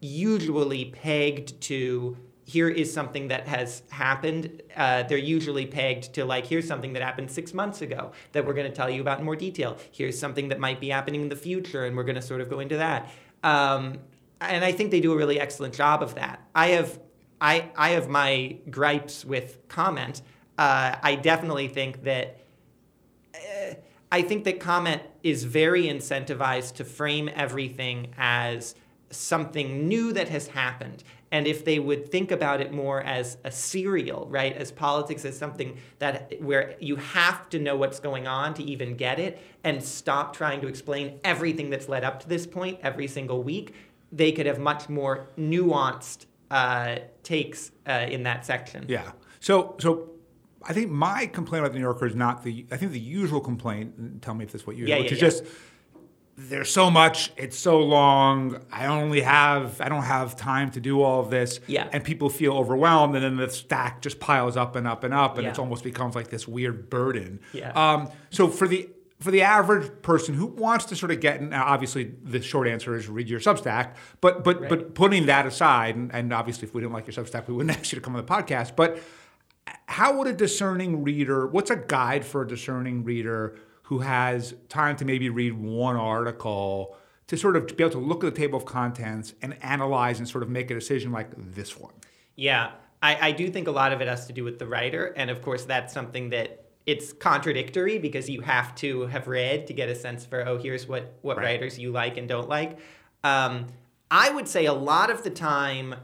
usually 0.00 0.86
pegged 0.86 1.60
to 1.62 2.16
here 2.44 2.68
is 2.68 2.92
something 2.92 3.28
that 3.28 3.48
has 3.48 3.82
happened. 3.90 4.62
Uh, 4.76 5.02
they're 5.04 5.18
usually 5.18 5.66
pegged 5.66 6.14
to 6.14 6.24
like 6.24 6.46
here's 6.46 6.66
something 6.66 6.92
that 6.92 7.02
happened 7.02 7.30
six 7.30 7.54
months 7.54 7.82
ago 7.82 8.12
that 8.32 8.46
we're 8.46 8.54
going 8.54 8.70
to 8.70 8.74
tell 8.74 8.90
you 8.90 9.00
about 9.00 9.18
in 9.18 9.24
more 9.24 9.36
detail. 9.36 9.78
Here's 9.92 10.18
something 10.18 10.48
that 10.48 10.60
might 10.60 10.80
be 10.80 10.90
happening 10.90 11.22
in 11.22 11.28
the 11.28 11.36
future, 11.36 11.84
and 11.86 11.96
we're 11.96 12.04
going 12.04 12.16
to 12.16 12.22
sort 12.22 12.40
of 12.40 12.50
go 12.50 12.60
into 12.60 12.76
that. 12.76 13.10
Um, 13.42 13.98
and 14.40 14.64
I 14.64 14.72
think 14.72 14.90
they 14.90 15.00
do 15.00 15.12
a 15.12 15.16
really 15.16 15.40
excellent 15.40 15.74
job 15.74 16.02
of 16.02 16.14
that. 16.16 16.40
I 16.54 16.68
have 16.68 16.98
I 17.40 17.70
I 17.76 17.90
have 17.90 18.08
my 18.08 18.58
gripes 18.70 19.24
with 19.24 19.66
comment. 19.68 20.22
Uh, 20.56 20.96
I 21.02 21.16
definitely 21.16 21.68
think 21.68 22.04
that 22.04 22.38
I 24.14 24.22
think 24.22 24.44
that 24.44 24.60
comment 24.60 25.02
is 25.24 25.42
very 25.42 25.86
incentivized 25.86 26.74
to 26.74 26.84
frame 26.84 27.28
everything 27.34 28.14
as 28.16 28.76
something 29.14 29.88
new 29.88 30.12
that 30.12 30.28
has 30.28 30.48
happened. 30.48 31.04
And 31.30 31.46
if 31.46 31.64
they 31.64 31.80
would 31.80 32.12
think 32.12 32.30
about 32.30 32.60
it 32.60 32.72
more 32.72 33.00
as 33.02 33.38
a 33.42 33.50
serial, 33.50 34.28
right, 34.30 34.56
as 34.56 34.70
politics 34.70 35.24
as 35.24 35.36
something 35.36 35.76
that 35.98 36.40
where 36.40 36.76
you 36.78 36.96
have 36.96 37.48
to 37.50 37.58
know 37.58 37.76
what's 37.76 37.98
going 37.98 38.28
on 38.28 38.54
to 38.54 38.62
even 38.62 38.96
get 38.96 39.18
it, 39.18 39.40
and 39.64 39.82
stop 39.82 40.36
trying 40.36 40.60
to 40.60 40.68
explain 40.68 41.18
everything 41.24 41.70
that's 41.70 41.88
led 41.88 42.04
up 42.04 42.20
to 42.20 42.28
this 42.28 42.46
point 42.46 42.78
every 42.82 43.08
single 43.08 43.42
week, 43.42 43.74
they 44.12 44.30
could 44.30 44.46
have 44.46 44.60
much 44.60 44.88
more 44.88 45.26
nuanced 45.36 46.26
uh, 46.50 46.96
takes 47.24 47.72
uh, 47.88 48.06
in 48.08 48.22
that 48.22 48.46
section. 48.46 48.84
Yeah. 48.88 49.10
So 49.40 49.74
so 49.80 50.10
I 50.62 50.72
think 50.72 50.90
my 50.90 51.26
complaint 51.26 51.64
about 51.64 51.72
the 51.72 51.78
New 51.78 51.84
Yorker 51.84 52.06
is 52.06 52.14
not 52.14 52.44
the 52.44 52.64
I 52.70 52.76
think 52.76 52.92
the 52.92 53.00
usual 53.00 53.40
complaint. 53.40 54.22
Tell 54.22 54.34
me 54.34 54.44
if 54.44 54.52
this 54.52 54.62
is 54.62 54.66
what 54.66 54.76
you 54.76 54.86
Yeah, 54.86 54.98
which 54.98 55.10
yeah, 55.10 55.16
is 55.16 55.22
yeah. 55.22 55.28
just 55.28 55.44
there's 56.36 56.70
so 56.70 56.90
much. 56.90 57.30
It's 57.36 57.56
so 57.56 57.80
long. 57.80 58.60
I 58.72 58.86
only 58.86 59.20
have 59.20 59.80
I 59.80 59.88
don't 59.88 60.02
have 60.02 60.36
time 60.36 60.70
to 60.72 60.80
do 60.80 61.00
all 61.02 61.20
of 61.20 61.30
this. 61.30 61.60
Yeah. 61.66 61.88
And 61.92 62.02
people 62.02 62.28
feel 62.28 62.54
overwhelmed, 62.54 63.14
and 63.14 63.24
then 63.24 63.36
the 63.36 63.48
stack 63.50 64.02
just 64.02 64.18
piles 64.20 64.56
up 64.56 64.74
and 64.76 64.86
up 64.86 65.04
and 65.04 65.14
up, 65.14 65.36
and 65.36 65.44
Yeah. 65.44 65.50
it's 65.50 65.58
almost 65.58 65.84
becomes 65.84 66.14
like 66.16 66.28
this 66.28 66.48
weird 66.48 66.90
burden. 66.90 67.40
Yeah. 67.52 67.70
Um, 67.72 68.08
so 68.30 68.48
for 68.48 68.66
the 68.66 68.88
for 69.20 69.30
the 69.30 69.42
average 69.42 69.90
person 70.02 70.34
who 70.34 70.46
wants 70.46 70.84
to 70.86 70.96
sort 70.96 71.10
of 71.12 71.20
get, 71.20 71.40
now 71.40 71.64
obviously 71.64 72.12
the 72.24 72.42
short 72.42 72.66
answer 72.68 72.94
is 72.96 73.08
read 73.08 73.28
your 73.28 73.40
Substack, 73.40 73.94
but 74.20 74.42
but 74.42 74.60
Right. 74.60 74.68
but 74.68 74.94
putting 74.94 75.26
that 75.26 75.46
aside, 75.46 75.94
and, 75.94 76.12
and 76.12 76.32
obviously 76.32 76.66
if 76.66 76.74
we 76.74 76.80
didn't 76.80 76.92
like 76.94 77.06
your 77.06 77.14
Substack, 77.24 77.46
we 77.46 77.54
wouldn't 77.54 77.76
ask 77.78 77.92
you 77.92 77.96
to 77.98 78.04
come 78.04 78.16
on 78.16 78.24
the 78.24 78.30
podcast. 78.30 78.74
But 78.76 78.98
how 79.86 80.18
would 80.18 80.26
a 80.26 80.32
discerning 80.32 81.04
reader? 81.04 81.46
What's 81.46 81.70
a 81.70 81.76
guide 81.76 82.24
for 82.24 82.42
a 82.42 82.46
discerning 82.46 83.04
reader 83.04 83.56
who 83.84 84.00
has 84.00 84.54
time 84.68 84.96
to 84.96 85.04
maybe 85.04 85.28
read 85.28 85.52
one 85.54 85.96
article 85.96 86.96
to 87.26 87.36
sort 87.36 87.56
of 87.56 87.66
be 87.66 87.82
able 87.82 87.90
to 87.90 87.98
look 87.98 88.22
at 88.24 88.34
the 88.34 88.38
table 88.40 88.58
of 88.58 88.64
contents 88.64 89.34
and 89.42 89.56
analyze 89.62 90.18
and 90.18 90.28
sort 90.28 90.42
of 90.42 90.50
make 90.50 90.70
a 90.70 90.74
decision 90.74 91.12
like 91.12 91.30
this 91.36 91.78
one? 91.78 91.92
Yeah, 92.36 92.72
I, 93.02 93.28
I 93.28 93.32
do 93.32 93.50
think 93.50 93.68
a 93.68 93.70
lot 93.70 93.92
of 93.92 94.00
it 94.00 94.08
has 94.08 94.26
to 94.26 94.32
do 94.32 94.44
with 94.44 94.58
the 94.58 94.66
writer, 94.66 95.06
and 95.16 95.30
of 95.30 95.42
course 95.42 95.64
that's 95.64 95.92
something 95.92 96.30
that 96.30 96.64
it's 96.86 97.12
contradictory 97.14 97.98
because 97.98 98.28
you 98.28 98.42
have 98.42 98.74
to 98.76 99.06
have 99.06 99.26
read 99.26 99.66
to 99.68 99.72
get 99.72 99.88
a 99.88 99.94
sense 99.94 100.26
for 100.26 100.46
oh 100.46 100.58
here's 100.58 100.86
what 100.86 101.14
what 101.22 101.36
Right. 101.38 101.44
writers 101.44 101.78
you 101.78 101.90
like 101.92 102.16
and 102.18 102.28
don't 102.28 102.48
like. 102.48 102.78
Um, 103.22 103.66
I 104.10 104.30
would 104.30 104.48
say 104.48 104.66
a 104.66 104.72
lot 104.74 105.10
of 105.10 105.22
the 105.24 105.30
time 105.30 105.94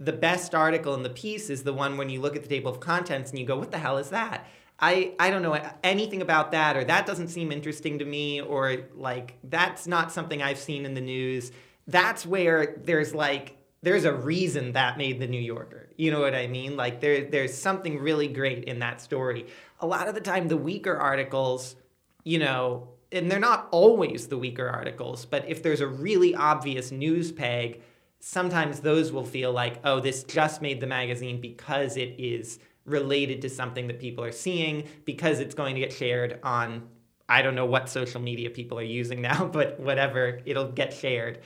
the 0.00 0.12
best 0.12 0.54
article 0.54 0.94
in 0.94 1.02
the 1.02 1.10
piece 1.10 1.50
is 1.50 1.64
the 1.64 1.72
one 1.72 1.96
when 1.96 2.08
you 2.08 2.20
look 2.20 2.36
at 2.36 2.42
the 2.42 2.48
table 2.48 2.70
of 2.70 2.78
contents 2.78 3.30
and 3.30 3.38
you 3.38 3.44
go 3.46 3.56
what 3.58 3.70
the 3.72 3.78
hell 3.78 3.98
is 3.98 4.10
that? 4.10 4.46
I, 4.80 5.14
I 5.18 5.30
don't 5.30 5.42
know 5.42 5.60
anything 5.82 6.22
about 6.22 6.52
that 6.52 6.76
or 6.76 6.84
that 6.84 7.04
doesn't 7.04 7.28
seem 7.28 7.50
interesting 7.50 7.98
to 7.98 8.04
me 8.04 8.40
or 8.40 8.76
like 8.94 9.38
that's 9.42 9.86
not 9.86 10.12
something 10.12 10.40
I've 10.40 10.58
seen 10.58 10.84
in 10.84 10.94
the 10.94 11.00
news. 11.00 11.50
That's 11.86 12.24
where 12.24 12.76
there's 12.84 13.14
like 13.14 13.56
there's 13.82 14.04
a 14.04 14.12
reason 14.12 14.72
that 14.72 14.98
made 14.98 15.20
the 15.20 15.26
New 15.26 15.40
Yorker. 15.40 15.88
You 15.96 16.10
know 16.10 16.20
what 16.20 16.34
I 16.34 16.46
mean? 16.46 16.76
Like 16.76 17.00
there 17.00 17.24
there's 17.24 17.54
something 17.54 17.98
really 17.98 18.28
great 18.28 18.64
in 18.64 18.78
that 18.78 19.00
story. 19.00 19.46
A 19.80 19.86
lot 19.86 20.08
of 20.08 20.14
the 20.14 20.20
time 20.20 20.46
the 20.46 20.56
weaker 20.56 20.96
articles, 20.96 21.74
you 22.22 22.38
know, 22.38 22.88
and 23.10 23.30
they're 23.30 23.40
not 23.40 23.68
always 23.72 24.28
the 24.28 24.38
weaker 24.38 24.68
articles, 24.68 25.24
but 25.24 25.48
if 25.48 25.62
there's 25.62 25.80
a 25.80 25.86
really 25.88 26.34
obvious 26.34 26.92
news 26.92 27.32
peg, 27.32 27.82
sometimes 28.20 28.80
those 28.80 29.10
will 29.10 29.24
feel 29.24 29.52
like, 29.52 29.80
oh, 29.84 29.98
this 29.98 30.24
just 30.24 30.60
made 30.60 30.80
the 30.80 30.86
magazine 30.86 31.40
because 31.40 31.96
it 31.96 32.14
is 32.18 32.58
related 32.88 33.42
to 33.42 33.48
something 33.50 33.86
that 33.88 34.00
people 34.00 34.24
are 34.24 34.32
seeing, 34.32 34.84
because 35.04 35.40
it's 35.40 35.54
going 35.54 35.74
to 35.74 35.80
get 35.80 35.92
shared 35.92 36.40
on, 36.42 36.88
I 37.28 37.42
don't 37.42 37.54
know 37.54 37.66
what 37.66 37.88
social 37.88 38.20
media 38.20 38.50
people 38.50 38.78
are 38.78 38.82
using 38.82 39.20
now, 39.20 39.44
but 39.52 39.78
whatever, 39.80 40.40
it'll 40.44 40.72
get 40.72 40.92
shared. 40.92 41.38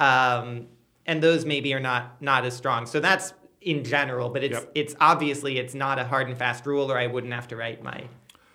Um, 0.00 0.66
and 1.06 1.22
those 1.22 1.44
maybe 1.44 1.72
are 1.74 1.80
not 1.80 2.20
not 2.20 2.44
as 2.44 2.54
strong. 2.56 2.86
So 2.86 3.00
that's 3.00 3.32
in 3.60 3.82
general, 3.84 4.28
but 4.28 4.44
it's 4.44 4.58
Yep. 4.60 4.72
it's 4.74 4.94
obviously 5.00 5.58
it's 5.58 5.74
not 5.74 5.98
a 5.98 6.04
hard 6.04 6.28
and 6.28 6.36
fast 6.36 6.66
rule, 6.66 6.90
or 6.92 6.98
I 6.98 7.06
wouldn't 7.06 7.32
have 7.32 7.48
to 7.48 7.56
write 7.56 7.82
my 7.82 8.04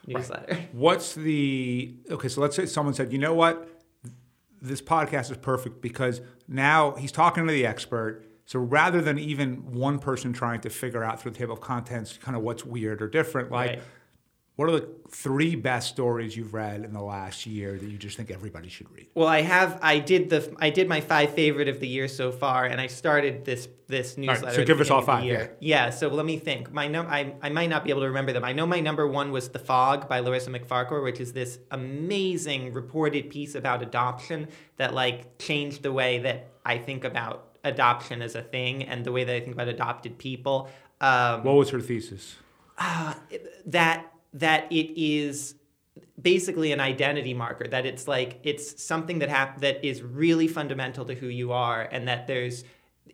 newsletter. 0.07 0.55
What's 0.71 1.15
the 1.15 1.95
okay? 2.11 2.27
So 2.27 2.41
let's 2.41 2.55
say 2.55 2.65
someone 2.65 2.93
said, 2.93 3.11
you 3.11 3.17
know 3.19 3.33
what, 3.33 3.67
this 4.61 4.81
podcast 4.81 5.31
is 5.31 5.37
perfect 5.37 5.81
because 5.81 6.21
now 6.47 6.91
he's 6.91 7.11
talking 7.11 7.45
to 7.47 7.51
the 7.51 7.65
expert. 7.65 8.25
So 8.45 8.59
rather 8.59 9.01
than 9.01 9.17
even 9.19 9.73
one 9.73 9.99
person 9.99 10.33
trying 10.33 10.61
to 10.61 10.69
figure 10.69 11.03
out 11.03 11.21
through 11.21 11.31
the 11.31 11.37
table 11.37 11.53
of 11.53 11.61
contents 11.61 12.17
kind 12.17 12.35
of 12.35 12.43
what's 12.43 12.65
weird 12.65 13.01
or 13.01 13.07
different, 13.07 13.51
like 13.51 13.69
Right. 13.69 13.81
what 14.55 14.69
are 14.69 14.73
the 14.73 14.87
three 15.09 15.55
best 15.55 15.89
stories 15.89 16.35
you've 16.35 16.53
read 16.53 16.83
in 16.83 16.91
the 16.93 17.01
last 17.01 17.45
year 17.45 17.77
that 17.77 17.89
you 17.89 17.97
just 17.97 18.17
think 18.17 18.29
everybody 18.29 18.67
should 18.69 18.91
read? 18.91 19.07
Well, 19.15 19.27
I 19.27 19.41
have. 19.41 19.79
I 19.81 19.99
did 19.99 20.29
the. 20.29 20.53
I 20.59 20.69
did 20.71 20.87
my 20.89 20.99
five 21.01 21.33
favorite 21.33 21.67
of 21.69 21.79
the 21.79 21.87
year 21.87 22.07
so 22.07 22.31
far, 22.31 22.65
and 22.65 22.79
I 22.81 22.87
started 22.87 23.45
this 23.45 23.67
this 23.87 24.17
right, 24.17 24.27
newsletter. 24.27 24.55
so 24.55 24.65
give 24.65 24.81
us 24.81 24.89
all 24.91 25.01
beginning 25.01 25.31
of 25.31 25.31
the 25.31 25.37
five, 25.45 25.47
year. 25.49 25.57
Yeah. 25.59 25.89
So 25.89 26.09
let 26.09 26.25
me 26.25 26.37
think. 26.37 26.71
My 26.71 26.87
num. 26.87 27.07
I 27.09 27.33
I 27.41 27.49
might 27.49 27.69
not 27.69 27.83
be 27.83 27.89
able 27.91 28.01
to 28.01 28.07
remember 28.07 28.33
them. 28.33 28.43
I 28.43 28.51
know 28.53 28.65
my 28.65 28.79
number 28.81 29.07
one 29.07 29.31
was 29.31 29.49
The 29.49 29.59
Fog 29.59 30.09
by 30.09 30.19
Larissa 30.19 30.49
MacFarquhar, 30.51 31.01
which 31.01 31.19
is 31.21 31.31
this 31.33 31.59
amazing 31.71 32.73
reported 32.73 33.29
piece 33.29 33.55
about 33.55 33.81
adoption 33.81 34.49
that 34.77 34.93
like 34.93 35.37
changed 35.39 35.81
the 35.83 35.91
way 35.93 36.19
that 36.19 36.51
I 36.65 36.77
think 36.77 37.03
about 37.05 37.52
adoption 37.63 38.21
as 38.21 38.35
a 38.35 38.41
thing 38.41 38.83
and 38.83 39.05
the 39.05 39.11
way 39.11 39.23
that 39.23 39.35
I 39.35 39.39
think 39.39 39.53
about 39.53 39.67
adopted 39.67 40.17
people. 40.17 40.69
Um, 41.01 41.43
What 41.43 41.55
was 41.55 41.69
her 41.69 41.81
thesis? 41.81 42.35
that 43.65 44.11
that 44.33 44.71
it 44.71 44.99
is 44.99 45.55
basically 46.21 46.71
an 46.71 46.79
identity 46.79 47.33
marker 47.33 47.67
that 47.67 47.85
it's 47.85 48.07
like 48.07 48.39
it's 48.43 48.83
something 48.83 49.19
that 49.19 49.29
hap- 49.29 49.61
that 49.61 49.83
is 49.85 50.01
really 50.01 50.47
fundamental 50.47 51.05
to 51.05 51.13
who 51.13 51.27
you 51.27 51.51
are 51.51 51.87
and 51.91 52.07
that 52.07 52.25
there's 52.27 52.63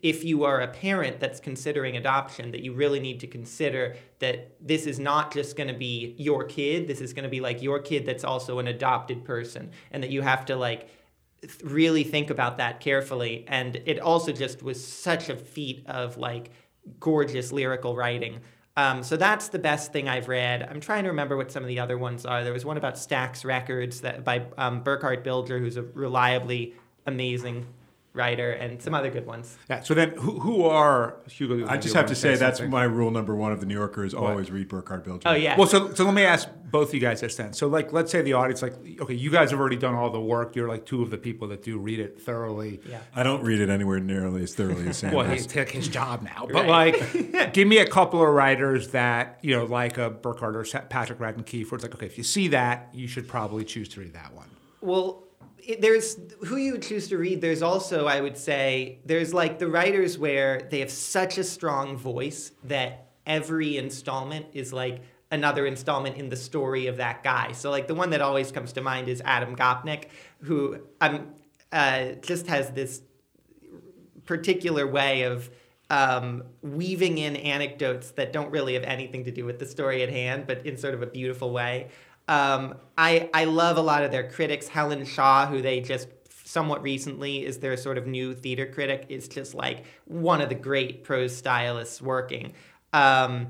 if 0.02 0.24
you 0.24 0.46
are 0.46 0.62
a 0.62 0.68
parent 0.68 1.20
that's 1.20 1.42
considering 1.42 1.98
adoption 1.98 2.52
that 2.52 2.62
you 2.62 2.74
really 2.74 3.02
need 3.02 3.20
to 3.20 3.28
consider 3.28 3.98
that 4.20 4.56
this 4.66 4.86
is 4.86 4.98
not 4.98 5.34
just 5.34 5.58
going 5.58 5.68
to 5.68 5.74
be 5.74 6.16
your 6.18 6.46
kid 6.46 6.88
this 6.88 7.02
is 7.02 7.12
going 7.12 7.24
to 7.24 7.30
be 7.30 7.42
like 7.42 7.62
your 7.62 7.80
kid 7.80 8.06
that's 8.06 8.24
also 8.24 8.60
an 8.60 8.68
adopted 8.68 9.26
person 9.26 9.70
and 9.92 10.02
that 10.02 10.10
you 10.10 10.22
have 10.22 10.46
to 10.46 10.56
like 10.56 10.90
really 11.64 12.04
think 12.04 12.30
about 12.30 12.58
that 12.58 12.80
carefully 12.80 13.46
and 13.48 13.82
it 13.86 14.00
also 14.00 14.32
just 14.32 14.62
was 14.62 14.86
such 14.86 15.30
a 15.30 15.36
feat 15.36 15.84
of 15.88 16.18
like 16.18 16.52
gorgeous 17.00 17.52
lyrical 17.52 17.96
writing 17.96 18.40
um, 18.80 19.04
so 19.04 19.18
that's 19.18 19.50
the 19.50 19.60
best 19.60 19.92
thing 19.92 20.08
I've 20.08 20.30
read. 20.30 20.64
I'm 20.64 20.80
trying 20.80 21.04
to 21.04 21.10
remember 21.10 21.36
what 21.36 21.52
some 21.52 21.64
of 21.64 21.68
the 21.68 21.80
other 21.80 21.98
ones 21.98 22.26
are. 22.26 22.46
There 22.46 22.54
was 22.54 22.64
one 22.64 22.78
about 22.78 22.94
Stax 22.94 23.44
Records 23.44 24.00
that 24.02 24.24
by 24.24 24.46
um, 24.58 24.84
Burkhard 24.84 25.26
Bilger, 25.26 25.60
who's 25.60 25.76
a 25.76 25.82
reliably 25.82 26.76
amazing 27.06 27.66
writer, 28.14 28.52
and 28.52 28.82
some 28.82 28.94
other 28.96 29.10
good 29.12 29.26
ones. 29.26 29.58
Yeah. 29.70 29.82
So 29.82 29.94
then, 29.94 30.10
who, 30.12 30.40
who 30.40 30.66
are 30.66 31.18
Hugo? 31.30 31.68
I 31.68 31.78
just 31.78 31.94
have 31.96 32.06
wanna 32.06 32.16
say 32.16 32.36
that's 32.36 32.58
something? 32.58 32.72
my 32.72 32.84
rule 32.84 33.12
number 33.12 33.36
one 33.36 33.52
of 33.52 33.60
the 33.60 33.66
New 33.66 33.76
Yorker 33.76 34.04
is 34.04 34.14
always 34.14 34.50
read 34.52 34.68
Burkhard 34.68 35.06
Bilger. 35.06 35.22
Oh 35.26 35.34
yeah. 35.34 35.58
Well, 35.58 35.68
so 35.68 35.94
so 35.94 36.06
let 36.06 36.14
me 36.14 36.24
ask 36.24 36.48
both 36.72 36.94
you 36.94 37.00
guys 37.00 37.22
this 37.22 37.36
then. 37.36 37.54
So 37.54 37.68
like, 37.68 37.94
let's 37.94 38.12
say 38.12 38.22
the 38.22 38.34
audience, 38.34 38.62
like, 38.62 38.74
okay, 39.02 39.14
you 39.14 39.32
guys 39.32 39.52
have 39.52 39.60
already 39.60 39.76
done 39.78 39.96
all 39.96 40.10
the 40.12 40.20
work. 40.20 40.56
You're 40.56 40.68
like 40.68 40.86
two 40.86 41.02
of 41.02 41.10
the 41.12 41.18
people 41.18 41.48
that 41.50 41.64
do 41.64 41.78
read 41.80 42.00
it 42.00 42.20
thoroughly. 42.22 42.80
yeah. 42.88 43.00
I 43.16 43.24
don't 43.24 43.44
read 43.44 43.60
it 43.60 43.70
anywhere 43.70 44.00
nearly 44.00 44.44
as 44.44 44.54
thoroughly 44.56 44.88
as 44.88 44.98
Sam 45.00 45.14
Well, 45.14 45.26
does. 45.28 45.34
he's 45.44 45.48
took 45.48 45.70
his 45.70 45.88
job 45.88 46.22
now, 46.24 46.48
but 46.52 46.68
Right. 46.68 46.96
like, 47.24 47.54
give 47.54 47.68
me 47.68 47.78
a 47.78 47.88
couple 47.88 48.22
of 48.22 48.30
writers 48.30 48.90
that 48.90 49.40
you 49.42 49.56
know, 49.56 49.66
like 49.66 49.98
a 49.98 50.10
Burkhard 50.10 50.56
or 50.56 50.64
Patrick 50.90 51.20
Radden 51.20 51.46
Keefe, 51.46 51.72
where 51.72 51.78
it's 51.78 51.84
like, 51.86 51.96
okay, 51.96 52.06
if 52.08 52.18
you 52.18 52.24
see 52.24 52.50
that, 52.50 52.90
you 52.94 53.08
should 53.08 53.28
probably 53.28 53.64
choose 53.64 53.88
to 53.90 54.00
read 54.02 54.14
that 54.14 54.34
one. 54.34 54.50
Well, 54.82 55.24
it, 55.70 55.82
there's 55.82 56.18
who 56.48 56.58
you 56.58 56.80
choose 56.80 57.08
to 57.10 57.18
read. 57.18 57.42
There's 57.42 57.62
also, 57.62 58.08
I 58.08 58.20
would 58.22 58.38
say, 58.38 59.00
there's 59.06 59.34
like 59.34 59.60
the 59.60 59.68
writers 59.68 60.18
where 60.18 60.68
they 60.72 60.80
have 60.80 60.90
such 60.90 61.38
a 61.38 61.44
strong 61.44 61.96
voice 61.96 62.52
that 62.64 63.12
every 63.28 63.78
installment 63.78 64.48
is 64.54 64.74
like 64.74 65.04
another 65.30 65.68
installment 65.68 66.18
in 66.18 66.30
the 66.30 66.36
story 66.36 66.88
of 66.88 66.98
that 66.98 67.24
guy. 67.24 67.52
So, 67.52 67.70
like 67.70 67.88
the 67.88 67.94
one 67.94 68.10
that 68.10 68.22
always 68.22 68.52
comes 68.52 68.74
to 68.74 68.82
mind 68.82 69.08
is 69.08 69.22
Adam 69.24 69.56
Gopnik, 69.56 70.06
who 70.42 70.80
um, 71.02 71.36
uh, 71.72 72.14
just 72.22 72.48
has 72.48 72.72
this 72.72 73.04
particular 74.26 74.88
way 74.88 75.22
of 75.24 75.52
um, 75.92 76.44
weaving 76.62 77.20
in 77.20 77.36
anecdotes 77.36 78.12
that 78.12 78.34
don't 78.34 78.52
really 78.52 78.74
have 78.74 78.84
anything 78.84 79.26
to 79.26 79.32
do 79.32 79.46
with 79.46 79.60
the 79.60 79.66
story 79.66 80.02
at 80.02 80.10
hand, 80.10 80.46
but 80.48 80.66
in 80.66 80.78
sort 80.78 80.96
of 80.96 81.04
a 81.04 81.08
beautiful 81.08 81.52
way. 81.52 81.90
Um, 82.30 82.76
I, 82.98 83.30
I 83.34 83.46
love 83.46 83.78
a 83.78 83.82
lot 83.82 84.04
of 84.04 84.12
their 84.12 84.30
critics. 84.30 84.68
Helen 84.68 85.04
Shaw, 85.04 85.48
who 85.48 85.62
they 85.62 85.82
just 85.82 86.08
somewhat 86.46 86.82
recently 86.84 87.46
is 87.46 87.58
their 87.58 87.76
sort 87.76 87.98
of 87.98 88.08
new 88.08 88.34
theater 88.34 88.68
critic, 88.68 89.08
is 89.10 89.28
just 89.28 89.54
like 89.56 89.86
one 90.06 90.40
of 90.40 90.48
the 90.48 90.56
great 90.56 91.04
prose 91.04 91.36
stylists 91.36 92.02
working. 92.02 92.54
Um, 92.94 93.48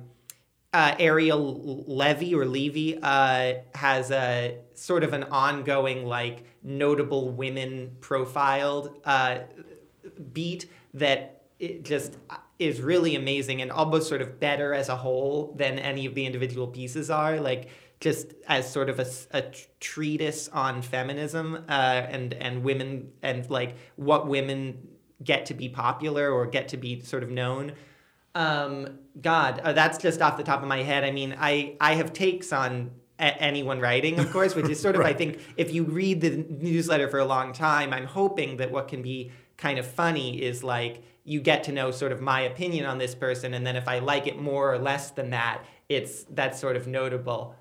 uh, 0.73 0.95
Ariel 0.99 1.83
Levy 1.87 2.33
or 2.33 2.45
Levy 2.45 2.97
uh, 3.01 3.55
has 3.75 4.11
a 4.11 4.59
sort 4.75 5.03
of 5.03 5.13
an 5.13 5.23
ongoing, 5.25 6.05
like, 6.05 6.45
notable 6.63 7.29
women 7.29 7.97
profiled 8.01 8.99
uh, 9.03 9.39
beat 10.31 10.69
that 10.93 11.43
just 11.83 12.17
is 12.59 12.81
really 12.81 13.15
amazing 13.15 13.61
and 13.61 13.71
almost 13.71 14.07
sort 14.07 14.21
of 14.21 14.39
better 14.39 14.73
as 14.73 14.89
a 14.89 14.95
whole 14.95 15.53
than 15.57 15.79
any 15.79 16.05
of 16.05 16.13
the 16.15 16.25
individual 16.25 16.67
pieces 16.67 17.09
are. 17.09 17.39
Like, 17.39 17.69
just 17.99 18.33
as 18.47 18.71
sort 18.71 18.89
of 18.89 18.99
a, 18.99 19.07
a 19.31 19.43
treatise 19.79 20.47
on 20.49 20.81
feminism 20.81 21.65
uh, 21.67 21.71
and 21.71 22.33
and 22.33 22.63
women 22.63 23.11
and 23.21 23.49
like 23.49 23.75
what 23.95 24.27
women 24.27 24.87
get 25.23 25.45
to 25.47 25.53
be 25.53 25.67
popular 25.67 26.31
or 26.31 26.45
get 26.45 26.69
to 26.69 26.77
be 26.77 27.01
sort 27.01 27.23
of 27.23 27.29
known. 27.29 27.73
Um, 28.35 28.99
God, 29.21 29.59
uh, 29.59 29.73
that's 29.73 29.97
just 29.97 30.21
off 30.21 30.37
the 30.37 30.43
top 30.43 30.61
of 30.61 30.67
my 30.67 30.83
head. 30.83 31.03
I 31.03 31.11
mean, 31.11 31.35
I 31.37 31.75
I 31.81 31.95
have 31.95 32.13
takes 32.13 32.53
on 32.53 32.91
a- 33.19 33.41
anyone 33.41 33.79
writing, 33.79 34.17
of 34.19 34.31
course, 34.31 34.55
which 34.55 34.69
is 34.69 34.79
sort 34.79 34.95
of 34.95 35.01
I 35.01 35.13
think 35.21 35.39
if 35.57 35.73
you 35.73 35.83
read 35.83 36.21
the 36.21 36.45
newsletter 36.49 37.09
for 37.09 37.19
a 37.19 37.25
long 37.25 37.53
time, 37.53 37.93
I'm 37.93 38.05
hoping 38.05 38.57
that 38.57 38.71
what 38.71 38.87
can 38.87 39.01
be 39.01 39.31
kind 39.57 39.77
of 39.77 39.85
funny 39.85 40.41
is 40.41 40.63
like 40.63 41.03
you 41.25 41.41
get 41.41 41.65
to 41.65 41.73
know 41.73 41.91
sort 41.91 42.13
of 42.13 42.21
my 42.21 42.41
opinion 42.41 42.85
on 42.85 42.97
this 42.97 43.13
person, 43.13 43.53
and 43.53 43.67
then 43.67 43.75
if 43.75 43.87
I 43.89 43.99
like 43.99 44.25
it 44.25 44.39
more 44.39 44.73
or 44.73 44.79
less 44.79 45.11
than 45.11 45.31
that, 45.31 45.65
it's 45.89 46.23
that's 46.29 46.59
sort 46.59 46.77
of 46.77 46.87
notable. 46.87 47.55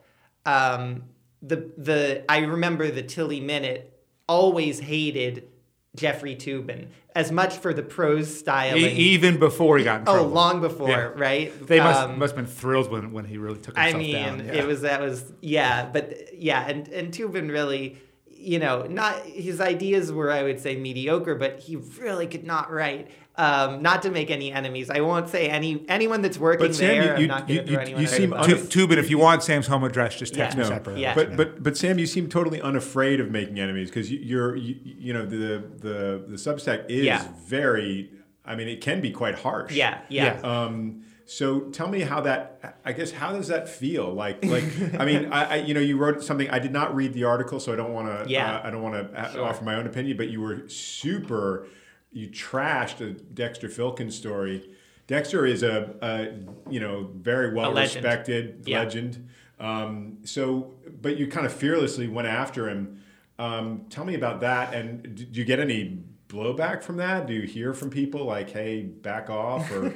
Um, 0.48 1.04
the 1.42 1.70
the 1.76 2.24
I 2.30 2.38
remember 2.38 2.90
the 2.90 3.02
Tilley 3.02 3.40
Minute 3.40 3.92
always 4.26 4.80
hated 4.80 5.48
Jeffrey 5.96 6.34
Toobin 6.36 6.86
as 7.14 7.32
much 7.32 7.56
for 7.56 7.72
the 7.74 7.82
prose 7.82 8.38
styling. 8.38 8.84
E- 8.84 8.88
even 9.14 9.38
before 9.38 9.78
he 9.78 9.84
got 9.84 10.02
in 10.02 10.08
oh, 10.08 10.22
long 10.24 10.60
before, 10.60 10.88
Yeah. 10.88 11.10
right? 11.16 11.66
They 11.66 11.78
must 11.80 12.00
Um, 12.00 12.18
must 12.18 12.34
have 12.36 12.44
been 12.44 12.52
thrilled 12.54 12.90
when, 12.90 13.12
when 13.12 13.24
he 13.24 13.38
really 13.38 13.58
took 13.58 13.76
I 13.78 13.90
himself 13.90 14.02
mean, 14.02 14.14
down. 14.14 14.46
Yeah. 14.46 14.52
it 14.60 14.66
was 14.66 14.80
that 14.82 15.00
was 15.00 15.32
yeah, 15.40 15.88
but 15.92 16.34
yeah, 16.34 16.68
and 16.68 16.88
and 16.88 17.12
Toobin 17.12 17.50
really, 17.50 17.96
you 18.28 18.58
know, 18.58 18.82
not 18.88 19.14
his 19.26 19.60
ideas 19.60 20.12
were 20.12 20.30
I 20.30 20.42
would 20.42 20.60
say 20.60 20.76
mediocre, 20.76 21.34
but 21.34 21.60
he 21.60 21.76
really 21.76 22.26
could 22.26 22.44
not 22.44 22.70
write. 22.70 23.10
Um, 23.38 23.82
not 23.82 24.02
to 24.02 24.10
make 24.10 24.32
any 24.32 24.50
enemies, 24.52 24.90
I 24.90 25.00
won't 25.00 25.28
say 25.28 25.48
any 25.48 25.84
anyone 25.88 26.22
that's 26.22 26.38
working 26.38 26.66
But 26.66 26.74
Sam, 26.74 26.88
there. 26.88 27.16
you- 27.18 27.22
I'm 27.22 27.28
not 27.28 27.48
you- 27.48 27.54
going 27.54 27.66
to 27.68 27.72
throw 27.72 27.72
you- 27.74 27.86
anyone 27.86 28.02
you 28.02 28.08
seem 28.08 28.30
the 28.30 28.40
un- 28.40 28.50
bus. 28.50 28.68
Tu- 28.68 28.86
Toobin, 28.88 28.96
if 28.98 29.10
you 29.10 29.18
want 29.18 29.44
Sam's 29.44 29.68
home 29.68 29.84
address, 29.84 30.16
just 30.16 30.34
text 30.34 30.56
Yeah. 30.56 30.64
me 30.64 30.68
No. 30.68 30.74
separately. 30.74 31.02
Yeah. 31.02 31.14
But 31.14 31.36
but 31.36 31.62
but 31.62 31.76
Sam, 31.76 32.00
you 32.00 32.06
seem 32.06 32.28
totally 32.28 32.60
unafraid 32.60 33.20
of 33.20 33.30
making 33.30 33.60
enemies 33.60 33.90
because 33.90 34.10
you, 34.10 34.18
you're 34.18 34.56
you, 34.56 34.74
you 34.82 35.12
know 35.12 35.24
the 35.24 35.62
the 35.78 36.24
the 36.26 36.36
Substack 36.36 36.86
is 36.90 37.04
Yeah. 37.04 37.22
very. 37.46 38.10
I 38.44 38.56
mean, 38.56 38.66
it 38.66 38.80
can 38.80 39.00
be 39.00 39.12
quite 39.12 39.36
harsh. 39.36 39.72
yeah, 39.72 39.98
yeah, 40.08 40.38
Yeah. 40.42 40.62
Um, 40.64 41.02
so 41.26 41.60
tell 41.60 41.86
me 41.86 42.00
how 42.00 42.22
that. 42.22 42.74
I 42.84 42.92
guess 42.92 43.12
how 43.12 43.32
does 43.32 43.46
that 43.48 43.68
feel? 43.68 44.12
Like 44.12 44.44
like 44.44 44.64
I 44.98 45.04
mean 45.04 45.28
I, 45.30 45.44
I 45.44 45.56
you 45.58 45.74
know 45.74 45.80
you 45.80 45.96
wrote 45.96 46.24
something. 46.24 46.50
I 46.50 46.58
did 46.58 46.72
not 46.72 46.92
read 46.96 47.12
the 47.14 47.22
article, 47.22 47.60
so 47.60 47.72
I 47.72 47.76
don't 47.76 47.92
want 47.92 48.08
to. 48.08 48.28
Yeah. 48.28 48.56
Uh, 48.56 48.66
I 48.66 48.70
don't 48.72 48.82
want 48.82 48.94
to 49.14 49.30
Sure. 49.32 49.44
offer 49.44 49.62
my 49.64 49.76
own 49.76 49.86
opinion. 49.86 50.16
But 50.16 50.28
you 50.30 50.40
were 50.40 50.68
super. 50.68 51.68
You 52.10 52.28
trashed 52.28 53.00
a 53.00 53.12
Dexter 53.12 53.68
Filkins 53.68 54.12
story. 54.12 54.70
Dexter 55.06 55.46
is 55.46 55.62
a, 55.62 55.94
a 56.02 56.70
you 56.70 56.80
know 56.80 57.10
very 57.14 57.54
well 57.54 57.70
legend. 57.72 58.04
respected 58.04 58.62
Yeah. 58.66 58.78
legend. 58.80 59.28
Um, 59.60 60.18
so, 60.24 60.74
but 61.02 61.16
you 61.16 61.26
kind 61.26 61.44
of 61.46 61.52
fearlessly 61.52 62.06
went 62.08 62.28
after 62.28 62.68
him. 62.68 63.02
Um, 63.38 63.86
tell 63.90 64.04
me 64.04 64.14
about 64.14 64.40
that. 64.40 64.74
And 64.74 65.02
did 65.16 65.36
you 65.36 65.44
get 65.44 65.58
any 65.60 66.02
blowback 66.28 66.82
from 66.82 66.98
that? 66.98 67.26
Do 67.26 67.32
you 67.32 67.42
hear 67.42 67.72
from 67.72 67.90
people 67.90 68.24
like, 68.24 68.50
"Hey, 68.50 68.82
back 68.82 69.30
off"? 69.30 69.70
Or? 69.72 69.94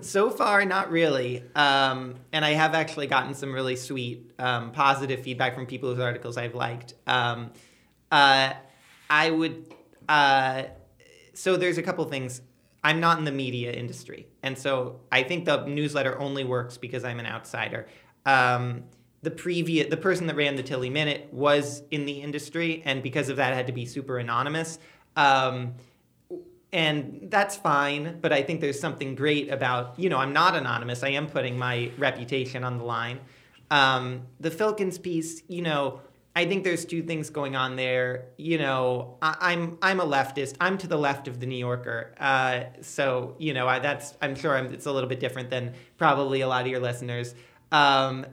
So 0.02 0.30
far, 0.30 0.64
not 0.64 0.90
really. 0.90 1.42
Um, 1.54 2.14
and 2.32 2.44
I 2.44 2.50
have 2.52 2.74
actually 2.74 3.06
gotten 3.08 3.34
some 3.34 3.52
really 3.52 3.76
sweet, 3.76 4.30
um, 4.38 4.72
positive 4.72 5.20
feedback 5.22 5.54
from 5.54 5.66
people 5.66 5.90
whose 5.90 6.00
articles 6.02 6.36
I've 6.36 6.54
liked. 6.54 6.94
Um, 7.06 7.50
uh, 8.10 8.52
I 9.10 9.30
would. 9.30 9.74
Uh, 10.08 10.62
so 11.38 11.56
there's 11.56 11.78
a 11.78 11.82
couple 11.82 12.04
things. 12.06 12.42
I'm 12.82 13.00
not 13.00 13.18
in 13.18 13.24
the 13.24 13.32
media 13.32 13.72
industry, 13.72 14.26
and 14.42 14.56
so 14.56 15.00
I 15.10 15.22
think 15.22 15.44
the 15.44 15.64
newsletter 15.66 16.18
only 16.20 16.44
works 16.44 16.78
because 16.78 17.04
I'm 17.04 17.20
an 17.20 17.26
outsider. 17.26 17.86
Um, 18.26 18.84
the 19.22 19.30
previous, 19.30 19.88
the 19.88 19.96
person 19.96 20.26
that 20.28 20.36
ran 20.36 20.56
the 20.56 20.62
Tilley 20.62 20.90
Minute 20.90 21.28
was 21.32 21.82
in 21.90 22.06
the 22.06 22.20
industry, 22.22 22.82
and 22.84 23.02
because 23.02 23.28
of 23.28 23.36
that, 23.36 23.54
had 23.54 23.66
to 23.66 23.72
be 23.72 23.84
super 23.84 24.18
anonymous. 24.18 24.78
Um, 25.16 25.74
and 26.72 27.28
that's 27.30 27.56
fine 27.56 28.18
but 28.20 28.30
i 28.30 28.42
think 28.42 28.60
there's 28.60 28.78
something 28.78 29.14
great 29.14 29.50
about 29.50 29.98
you 29.98 30.10
know 30.10 30.18
i'm 30.18 30.34
not 30.34 30.54
anonymous 30.54 31.02
i 31.02 31.08
am 31.08 31.26
putting 31.26 31.56
my 31.56 31.90
reputation 31.96 32.62
on 32.62 32.76
the 32.76 32.84
line 32.84 33.18
um, 33.70 34.22
the 34.40 34.50
filkins 34.50 34.98
piece 34.98 35.42
you 35.48 35.62
know 35.62 36.00
i 36.38 36.46
think 36.46 36.62
there's 36.62 36.84
two 36.84 37.02
things 37.02 37.30
going 37.30 37.56
on 37.56 37.74
there. 37.74 38.26
You 38.36 38.58
know 38.58 39.18
I, 39.20 39.36
i'm 39.40 39.78
i'm 39.82 40.00
a 40.00 40.06
leftist. 40.06 40.54
I'm 40.60 40.78
to 40.78 40.86
the 40.86 40.98
left 40.98 41.26
of 41.26 41.40
the 41.40 41.46
new 41.46 41.56
yorker. 41.56 42.14
Uh, 42.18 42.60
so 42.80 43.34
you 43.38 43.52
know 43.54 43.66
I, 43.66 43.80
that's 43.80 44.14
i'm 44.22 44.34
sure 44.34 44.56
I'm, 44.56 44.72
it's 44.72 44.86
a 44.86 44.92
little 44.92 45.08
bit 45.08 45.20
different 45.20 45.50
than 45.50 45.74
probably 45.96 46.40
a 46.40 46.48
lot 46.48 46.62
of 46.62 46.68
your 46.68 46.80
listeners. 46.80 47.34
Um, 47.72 48.26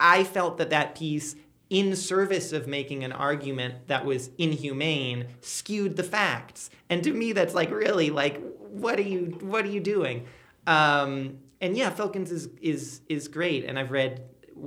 i 0.00 0.24
felt 0.24 0.58
that 0.58 0.70
that 0.70 0.94
piece 0.94 1.36
in 1.70 1.96
service 1.96 2.52
of 2.52 2.66
making 2.66 3.04
an 3.04 3.12
argument 3.12 3.88
that 3.88 4.04
was 4.04 4.30
inhumane 4.38 5.26
skewed 5.40 5.96
the 5.96 6.04
facts. 6.04 6.70
And 6.90 7.02
to 7.04 7.12
me 7.12 7.32
that's 7.32 7.54
like 7.54 7.70
really 7.70 8.10
like 8.10 8.40
what 8.84 8.98
are 8.98 9.08
you 9.14 9.38
what 9.40 9.64
are 9.64 9.74
you 9.76 9.80
doing? 9.80 10.26
Um, 10.66 11.38
and 11.62 11.76
yeah 11.76 11.90
Filkins 11.90 12.30
is 12.30 12.50
is 12.60 13.00
is 13.08 13.28
great. 13.28 13.64
And 13.64 13.78
I've 13.78 13.90
read 13.90 14.22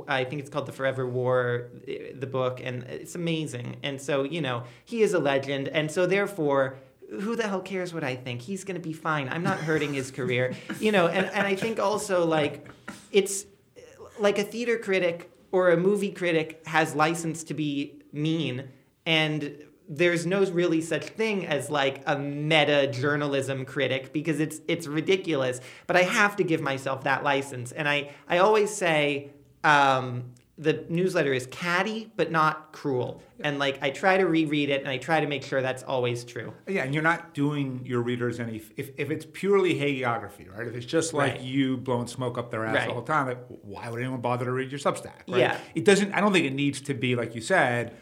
I 0.08 0.24
think 0.24 0.42
it's 0.42 0.50
called 0.50 0.66
The 0.66 0.72
Forever 0.72 1.08
War 1.08 1.70
eh, 1.88 2.14
the 2.14 2.28
book 2.28 2.60
and 2.64 2.84
it's 2.84 3.16
amazing. 3.16 3.78
And 3.84 4.02
so 4.02 4.24
you 4.24 4.42
know 4.42 4.64
he 4.86 5.02
is 5.02 5.14
a 5.14 5.20
legend. 5.20 5.68
And 5.68 5.92
so 5.92 6.06
therefore 6.06 6.78
who 7.10 7.36
the 7.36 7.48
hell 7.48 7.62
cares 7.62 7.94
what 7.94 8.04
I 8.04 8.16
think? 8.16 8.42
He's 8.42 8.64
going 8.66 8.76
to 8.76 8.86
be 8.86 8.94
fine. 8.94 9.30
I'm 9.30 9.44
not 9.44 9.60
hurting 9.60 9.94
his 9.94 10.12
career. 10.12 10.54
You 10.80 10.92
know 10.92 11.08
and, 11.08 11.26
and 11.28 11.48
I 11.48 11.56
think 11.56 11.80
also 11.80 12.26
like 12.26 12.68
it's 13.12 13.46
eh, 13.76 13.82
like 14.20 14.38
a 14.38 14.44
theater 14.44 14.78
critic 14.78 15.32
or 15.52 15.72
a 15.72 15.78
movie 15.78 16.12
critic 16.12 16.62
has 16.66 16.94
license 16.96 17.44
to 17.46 17.54
be 17.54 18.02
mean 18.12 18.70
and 19.06 19.64
there's 19.90 20.26
no 20.26 20.44
really 20.46 20.82
such 20.82 21.06
thing 21.06 21.46
as 21.46 21.70
like 21.70 22.04
a 22.06 22.18
meta 22.18 22.88
journalism 22.88 23.64
critic 23.66 24.12
because 24.12 24.40
it's 24.40 24.60
it's 24.68 24.86
ridiculous. 24.86 25.62
But 25.88 25.96
i 25.96 26.04
have 26.04 26.36
to 26.38 26.44
give 26.44 26.62
myself 26.62 27.04
that 27.06 27.24
license. 27.24 27.72
And 27.72 27.88
i 27.88 28.12
i 28.28 28.38
always 28.40 28.74
say 28.74 29.32
um, 29.64 30.32
the 30.60 30.84
newsletter 30.90 31.34
is 31.34 31.46
catty 31.52 32.12
but 32.16 32.32
not 32.32 32.72
cruel 32.72 33.22
and 33.42 33.60
like 33.60 33.78
i 33.84 33.92
try 33.92 34.18
to 34.18 34.24
reread 34.26 34.70
it 34.72 34.82
and 34.82 34.90
i 34.90 34.98
try 34.98 35.20
to 35.20 35.28
make 35.28 35.44
sure 35.44 35.62
that's 35.62 35.84
always 35.84 36.24
true 36.24 36.52
Yeah, 36.68 36.84
and 36.84 36.96
you're 36.96 37.04
not 37.04 37.36
doing 37.36 37.82
your 37.86 38.02
readers 38.02 38.40
any. 38.40 38.58
If, 38.76 38.90
if 38.98 39.12
it's 39.12 39.26
purely 39.32 39.76
hagiography, 39.76 40.52
right? 40.52 40.66
If 40.68 40.74
it's 40.74 40.86
just 40.86 41.14
like 41.14 41.34
Right. 41.34 41.42
you 41.42 41.78
blowing 41.78 42.08
smoke 42.08 42.40
up 42.40 42.50
their 42.50 42.66
ass 42.66 42.76
Right. 42.76 42.88
the 42.88 42.94
whole 42.94 43.04
time, 43.04 43.28
like, 43.28 43.46
why 43.62 43.88
would 43.90 44.00
anyone 44.00 44.20
bother 44.22 44.46
to 44.46 44.52
read 44.52 44.72
your 44.72 44.80
Substack? 44.80 45.22
Right? 45.28 45.40
Yeah. 45.42 45.58
It 45.76 45.86
doesn't. 45.86 46.12
I 46.14 46.22
don't 46.22 46.34
think 46.34 46.46
it 46.48 46.54
needs 46.54 46.82
to 46.82 46.96
be 46.96 47.16
like 47.16 47.36
you 47.36 47.42
said, 47.42 47.96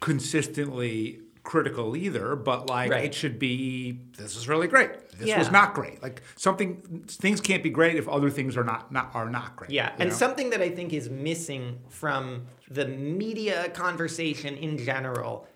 consistently 0.00 1.20
critical 1.48 1.96
either. 1.96 2.36
But 2.36 2.68
like 2.68 2.90
Right. 2.90 3.04
it 3.06 3.14
should 3.14 3.38
be. 3.38 3.98
This 4.18 4.36
is 4.36 4.48
really 4.48 4.68
great. 4.68 4.90
This 5.18 5.28
Yeah. 5.28 5.38
was 5.38 5.50
not 5.50 5.74
great. 5.74 6.02
Like 6.02 6.20
something. 6.36 7.04
Things 7.08 7.40
can't 7.40 7.62
be 7.62 7.70
great 7.70 7.96
if 7.96 8.06
other 8.06 8.28
things 8.28 8.54
are 8.56 8.64
not 8.64 8.92
not 8.92 9.10
are 9.14 9.30
not 9.30 9.56
great. 9.56 9.70
Yeah, 9.70 9.92
and 9.98 10.10
know? 10.10 10.14
something 10.14 10.50
that 10.50 10.60
I 10.60 10.68
think 10.68 10.92
is 10.92 11.08
missing 11.08 11.78
from 11.88 12.42
the 12.70 12.86
media 12.86 13.70
conversation 13.70 14.56
in 14.56 14.76
general 14.76 15.48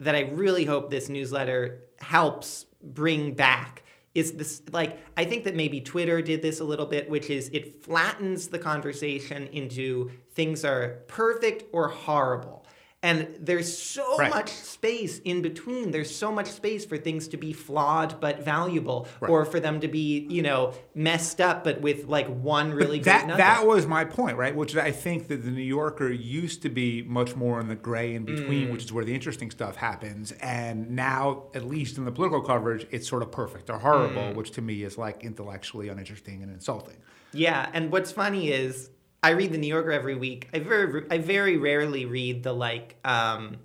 that 0.00 0.14
I 0.14 0.30
really 0.32 0.66
hope 0.66 0.90
this 0.90 1.08
newsletter 1.08 1.80
helps 1.98 2.66
bring 2.82 3.32
back 3.32 3.82
is 4.14 4.32
this 4.32 4.62
like 4.70 4.98
I 5.16 5.24
think 5.24 5.44
that 5.44 5.56
maybe 5.56 5.80
Twitter 5.80 6.20
did 6.20 6.42
this 6.42 6.60
a 6.60 6.64
little 6.64 6.86
bit 6.86 7.08
which 7.08 7.30
is 7.30 7.48
it 7.54 7.82
flattens 7.82 8.48
the 8.48 8.58
conversation 8.58 9.46
into 9.48 10.10
things 10.32 10.62
are 10.64 10.98
perfect 11.08 11.64
or 11.72 11.88
horrible. 11.88 12.66
And 13.00 13.28
there's 13.38 13.78
so 13.78 14.16
Right. 14.18 14.28
much 14.28 14.50
space 14.50 15.20
in 15.20 15.40
between. 15.40 15.92
There's 15.92 16.12
so 16.14 16.32
much 16.32 16.48
space 16.48 16.84
for 16.84 16.96
things 16.96 17.28
to 17.28 17.36
be 17.36 17.52
flawed 17.52 18.20
but 18.20 18.44
valuable, 18.44 19.06
Right. 19.20 19.30
or 19.30 19.44
for 19.44 19.60
them 19.60 19.78
to 19.80 19.86
be, 19.88 20.26
you 20.28 20.42
know, 20.42 20.72
messed 20.96 21.40
up 21.40 21.62
but 21.62 21.80
with 21.80 22.06
like 22.06 22.26
one 22.26 22.72
really 22.72 22.96
great 22.98 23.04
that 23.04 23.26
nugget. 23.28 23.38
that 23.38 23.64
was 23.68 23.86
my 23.86 24.04
point, 24.04 24.36
right? 24.36 24.54
Which 24.54 24.76
I 24.76 24.90
think 24.90 25.28
that 25.28 25.44
the 25.44 25.50
New 25.52 25.62
Yorker 25.62 26.10
used 26.10 26.60
to 26.62 26.68
be 26.68 27.02
much 27.02 27.36
more 27.36 27.60
in 27.60 27.68
the 27.68 27.76
gray 27.76 28.16
in 28.16 28.24
between, 28.24 28.66
Mm. 28.68 28.72
which 28.72 28.82
is 28.86 28.92
where 28.92 29.04
the 29.04 29.14
interesting 29.14 29.52
stuff 29.52 29.76
happens. 29.76 30.32
And 30.40 30.90
now, 30.90 31.44
at 31.54 31.64
least 31.68 31.98
in 31.98 32.04
the 32.04 32.10
political 32.12 32.40
coverage, 32.42 32.84
it's 32.90 33.08
sort 33.08 33.22
of 33.22 33.30
perfect 33.30 33.70
or 33.70 33.78
horrible, 33.78 34.22
Mm. 34.22 34.34
which 34.34 34.50
to 34.52 34.60
me 34.60 34.82
is 34.82 34.98
like 34.98 35.22
intellectually 35.22 35.88
uninteresting 35.88 36.42
and 36.42 36.50
insulting. 36.52 36.96
Yeah, 37.32 37.68
and 37.72 37.92
what's 37.92 38.10
funny 38.10 38.50
is 38.50 38.90
I 39.22 39.30
read 39.30 39.52
the 39.52 39.58
New 39.58 39.66
Yorker 39.66 39.90
every 39.90 40.14
week. 40.14 40.48
I 40.52 40.60
very 40.60 41.04
I 41.10 41.18
very 41.18 41.56
rarely 41.56 42.06
read 42.06 42.42
the 42.42 42.52
like 42.52 42.96
um, 43.04 43.56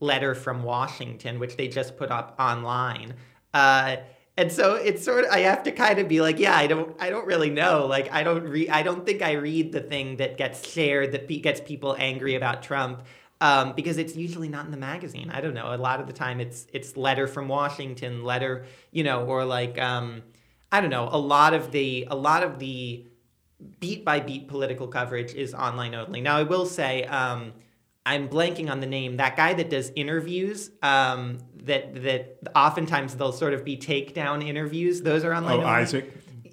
letter 0.00 0.34
from 0.34 0.62
Washington, 0.62 1.38
which 1.38 1.56
they 1.56 1.68
just 1.68 1.96
put 1.96 2.10
up 2.10 2.34
online. 2.38 3.14
Uh, 3.54 3.96
and 4.36 4.52
so 4.52 4.74
it's 4.74 5.02
sort 5.04 5.24
of 5.24 5.30
I 5.30 5.40
have 5.40 5.62
to 5.62 5.72
kind 5.72 5.98
of 5.98 6.08
be 6.08 6.20
like, 6.20 6.38
yeah, 6.38 6.56
I 6.56 6.66
don't 6.66 6.94
I 7.00 7.10
don't 7.10 7.26
really 7.26 7.50
know. 7.50 7.86
Like 7.86 8.12
I 8.12 8.22
don't 8.22 8.44
read 8.44 8.68
I 8.68 8.82
don't 8.82 9.06
think 9.06 9.22
I 9.22 9.32
read 9.32 9.72
the 9.72 9.80
thing 9.80 10.16
that 10.16 10.36
gets 10.36 10.68
shared 10.68 11.12
that 11.12 11.28
pe- 11.28 11.38
gets 11.38 11.60
people 11.60 11.96
angry 11.98 12.34
about 12.34 12.62
Trump. 12.62 13.04
Um, 13.38 13.74
because 13.74 13.98
it's 13.98 14.16
usually 14.16 14.48
not 14.48 14.64
in 14.64 14.70
the 14.70 14.78
magazine. 14.78 15.30
I 15.30 15.42
don't 15.42 15.52
know. 15.52 15.74
A 15.74 15.76
lot 15.76 16.00
of 16.00 16.06
the 16.06 16.14
time, 16.14 16.40
it's 16.40 16.66
it's 16.72 16.96
letter 16.96 17.26
from 17.26 17.48
Washington, 17.48 18.24
letter, 18.24 18.64
you 18.92 19.04
know, 19.04 19.26
or 19.26 19.44
like 19.44 19.78
um, 19.78 20.22
I 20.72 20.80
don't 20.80 20.88
know. 20.88 21.08
A 21.12 21.18
lot 21.18 21.52
of 21.52 21.70
the 21.70 22.08
a 22.10 22.16
lot 22.16 22.42
of 22.42 22.58
the 22.58 23.04
beat 23.80 24.04
by 24.04 24.20
beat 24.20 24.48
political 24.48 24.88
coverage 24.88 25.34
is 25.34 25.54
online 25.54 25.94
only. 25.94 26.20
Now, 26.20 26.36
I 26.36 26.42
will 26.42 26.66
say, 26.66 27.04
um, 27.04 27.52
I'm 28.04 28.28
blanking 28.28 28.70
on 28.70 28.80
the 28.80 28.86
name. 28.86 29.16
That 29.16 29.36
guy 29.36 29.54
that 29.54 29.70
does 29.70 29.90
interviews, 29.96 30.70
um, 30.82 31.38
that 31.64 32.02
that 32.02 32.38
oftentimes 32.54 33.16
they'll 33.16 33.32
sort 33.32 33.54
of 33.54 33.64
be 33.64 33.76
takedown 33.76 34.46
interviews. 34.46 35.02
Those 35.02 35.24
are 35.24 35.34
online. 35.34 35.54
Oh, 35.54 35.56
only. 35.56 35.66
Isaac. 35.66 36.12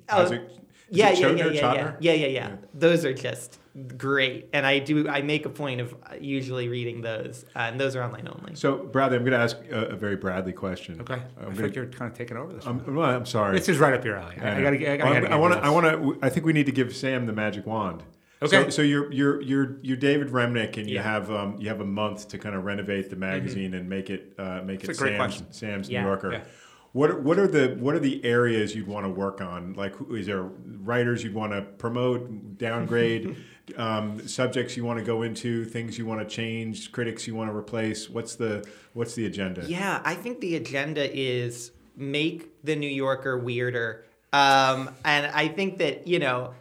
Oh, 0.09 0.23
Isaac. 0.23 0.49
Yeah, 0.89 1.09
it 1.09 1.19
yeah, 1.19 1.27
yeah, 1.29 1.45
yeah, 1.45 1.73
yeah, 1.73 1.95
yeah, 1.99 2.13
yeah, 2.13 2.27
yeah. 2.27 2.55
Those 2.73 3.05
are 3.05 3.13
just 3.13 3.59
great, 3.97 4.49
and 4.53 4.65
I 4.65 4.79
do. 4.79 5.07
I 5.07 5.21
make 5.21 5.45
a 5.45 5.49
point 5.49 5.81
of 5.81 5.93
uh, 5.93 6.15
usually 6.19 6.69
reading 6.69 7.01
those, 7.01 7.45
uh, 7.55 7.59
and 7.59 7.79
those 7.79 7.95
are 7.95 8.03
online 8.03 8.27
only. 8.27 8.55
So, 8.55 8.77
Bradley, 8.77 9.17
I'm 9.17 9.23
going 9.23 9.33
to 9.33 9.39
ask 9.43 9.57
a, 9.71 9.85
a 9.87 9.95
very 9.95 10.15
Bradley 10.15 10.53
question. 10.53 11.01
Okay. 11.01 11.15
I 11.15 11.17
I'm, 11.41 11.47
think 11.55 11.57
gonna, 11.57 11.73
you're 11.73 11.85
kind 11.87 12.11
of 12.11 12.17
taking 12.17 12.37
over 12.37 12.53
this. 12.53 12.65
I'm, 12.65 12.79
one. 12.85 12.95
well, 12.95 13.09
I'm 13.09 13.25
sorry. 13.25 13.57
This 13.57 13.69
is 13.69 13.79
right 13.79 13.93
up 13.93 14.05
your 14.05 14.15
alley. 14.17 14.35
I, 14.39 14.59
I 14.59 14.61
gotta, 14.61 14.77
get- 14.77 14.89
I 14.91 14.97
gotta, 14.97 15.11
Well, 15.11 15.21
get 15.21 15.31
I 15.31 15.35
want 15.37 15.53
to. 15.53 15.59
I 15.59 15.69
want 15.69 15.85
to. 16.21 16.25
I 16.25 16.29
think 16.29 16.45
we 16.45 16.53
need 16.53 16.65
to 16.67 16.71
give 16.71 16.95
Sam 16.95 17.25
the 17.25 17.33
magic 17.33 17.65
wand. 17.65 18.03
Okay. 18.41 18.63
So, 18.65 18.69
so 18.69 18.81
you're 18.81 19.11
you're 19.11 19.41
you're 19.41 19.77
you're 19.81 19.97
David 19.97 20.27
Remnick, 20.29 20.77
and 20.77 20.87
you 20.89 20.95
Yeah. 20.95 21.03
have 21.03 21.31
um, 21.31 21.55
you 21.59 21.69
have 21.69 21.79
a 21.79 21.85
month 21.85 22.27
to 22.29 22.37
kind 22.37 22.55
of 22.55 22.65
renovate 22.65 23.09
the 23.09 23.15
magazine 23.15 23.73
and 23.73 23.87
make 23.89 24.09
it 24.09 24.33
uh, 24.37 24.61
make 24.63 24.83
It's 24.83 24.99
it 25.01 25.13
a 25.13 25.17
Sam's. 25.17 25.43
Sam's 25.51 25.89
Yeah. 25.89 26.01
New 26.01 26.07
Yorker. 26.07 26.31
Yeah. 26.33 26.43
What 26.91 27.09
are, 27.09 27.19
what 27.19 27.39
are 27.39 27.47
the 27.47 27.75
what 27.79 27.95
are 27.95 27.99
the 27.99 28.23
areas 28.25 28.75
you'd 28.75 28.85
want 28.87 29.05
to 29.05 29.09
work 29.09 29.41
on? 29.41 29.73
Like, 29.73 29.95
who- 29.95 30.13
is 30.15 30.27
there 30.27 30.43
writers 30.43 31.23
you'd 31.23 31.33
want 31.33 31.53
to 31.53 31.61
promote, 31.61 32.57
downgrade, 32.59 33.35
um, 33.77 34.27
subjects 34.27 34.75
you 34.75 34.83
want 34.83 34.99
to 34.99 35.05
go 35.05 35.21
into, 35.21 35.65
things 35.65 35.97
you 35.97 36.05
want 36.05 36.19
to 36.21 36.35
change, 36.35 36.91
critics 36.91 37.27
you 37.27 37.35
want 37.35 37.49
to 37.49 37.55
replace? 37.55 38.09
What's 38.09 38.35
the 38.35 38.67
what's 38.93 39.15
the 39.15 39.25
agenda? 39.25 39.65
Yeah, 39.67 40.01
I 40.03 40.15
think 40.15 40.39
the 40.39 40.55
agenda 40.55 41.09
is 41.17 41.71
make 41.95 42.63
the 42.63 42.75
New 42.75 42.89
Yorker 42.89 43.37
weirder. 43.37 44.05
Um, 44.31 44.89
and 45.05 45.27
I 45.27 45.47
think 45.47 45.77
that, 45.77 46.07
you 46.07 46.19
know, 46.19 46.53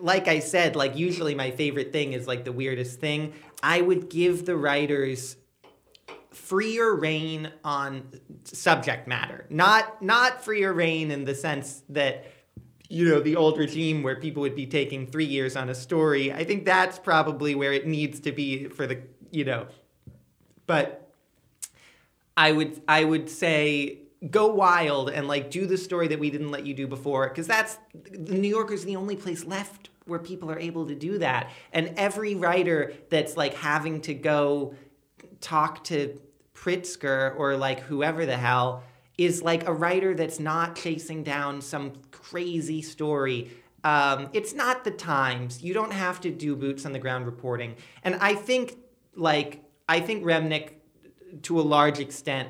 like 0.00 0.28
I 0.28 0.40
said, 0.40 0.76
like 0.76 0.96
usually 0.96 1.34
my 1.34 1.50
favorite 1.50 1.92
thing 1.92 2.12
is 2.12 2.26
like 2.26 2.44
the 2.44 2.52
weirdest 2.52 3.00
thing. 3.00 3.32
I 3.62 3.80
would 3.80 4.10
give 4.10 4.44
the 4.44 4.56
writers 4.56 5.36
freer 6.30 6.94
rein 6.94 7.52
on 7.64 8.20
subject 8.44 9.06
matter. 9.06 9.46
Not 9.50 10.02
not 10.02 10.44
freer 10.44 10.72
rein 10.72 11.10
in 11.10 11.24
the 11.24 11.34
sense 11.34 11.82
that 11.90 12.26
you 12.92 13.08
know 13.08 13.20
the 13.20 13.36
old 13.36 13.58
regime 13.58 14.02
where 14.02 14.16
people 14.16 14.42
would 14.42 14.54
be 14.54 14.66
taking 14.66 15.06
3 15.06 15.24
years 15.24 15.56
on 15.56 15.70
a 15.70 15.74
story. 15.74 16.30
I 16.30 16.44
think 16.44 16.66
that's 16.66 16.98
probably 16.98 17.54
where 17.54 17.72
it 17.72 17.86
needs 17.86 18.20
to 18.20 18.32
be 18.32 18.68
for 18.68 18.86
the, 18.86 19.00
you 19.30 19.46
know, 19.46 19.66
but 20.66 21.10
I 22.36 22.52
would 22.52 22.82
I 22.86 23.04
would 23.04 23.30
say 23.30 24.00
go 24.30 24.46
wild 24.46 25.08
and 25.08 25.26
like 25.26 25.50
do 25.50 25.66
the 25.66 25.78
story 25.78 26.06
that 26.08 26.18
we 26.18 26.28
didn't 26.28 26.50
let 26.50 26.66
you 26.66 26.74
do 26.74 26.86
before 26.86 27.28
because 27.30 27.46
that's 27.46 27.78
the 27.94 28.34
New 28.34 28.48
Yorker's 28.48 28.84
the 28.84 28.96
only 28.96 29.16
place 29.16 29.44
left 29.46 29.88
where 30.04 30.18
people 30.18 30.50
are 30.50 30.58
able 30.58 30.86
to 30.86 30.94
do 30.94 31.16
that 31.18 31.50
and 31.72 31.94
every 31.96 32.34
writer 32.34 32.92
that's 33.08 33.38
like 33.38 33.54
having 33.54 34.02
to 34.02 34.12
go 34.12 34.74
talk 35.40 35.82
to 35.84 36.20
Pritzker 36.54 37.34
or 37.38 37.56
like 37.56 37.80
whoever 37.80 38.26
the 38.26 38.36
hell 38.36 38.84
is 39.18 39.42
like 39.42 39.66
a 39.66 39.72
writer 39.72 40.14
that's 40.14 40.40
not 40.40 40.76
chasing 40.76 41.22
down 41.22 41.60
some 41.60 41.92
crazy 42.10 42.82
story. 42.82 43.50
Um, 43.84 44.28
it's 44.32 44.54
not 44.54 44.84
the 44.84 44.90
Times. 44.90 45.62
You 45.62 45.74
don't 45.74 45.92
have 45.92 46.20
to 46.22 46.30
do 46.30 46.56
boots 46.56 46.86
on 46.86 46.92
the 46.92 46.98
ground 46.98 47.26
reporting. 47.26 47.76
And 48.04 48.14
I 48.16 48.34
think 48.34 48.78
like 49.14 49.64
I 49.88 50.00
think 50.00 50.24
Remnick 50.24 50.74
to 51.42 51.60
a 51.60 51.62
large 51.62 51.98
extent 51.98 52.48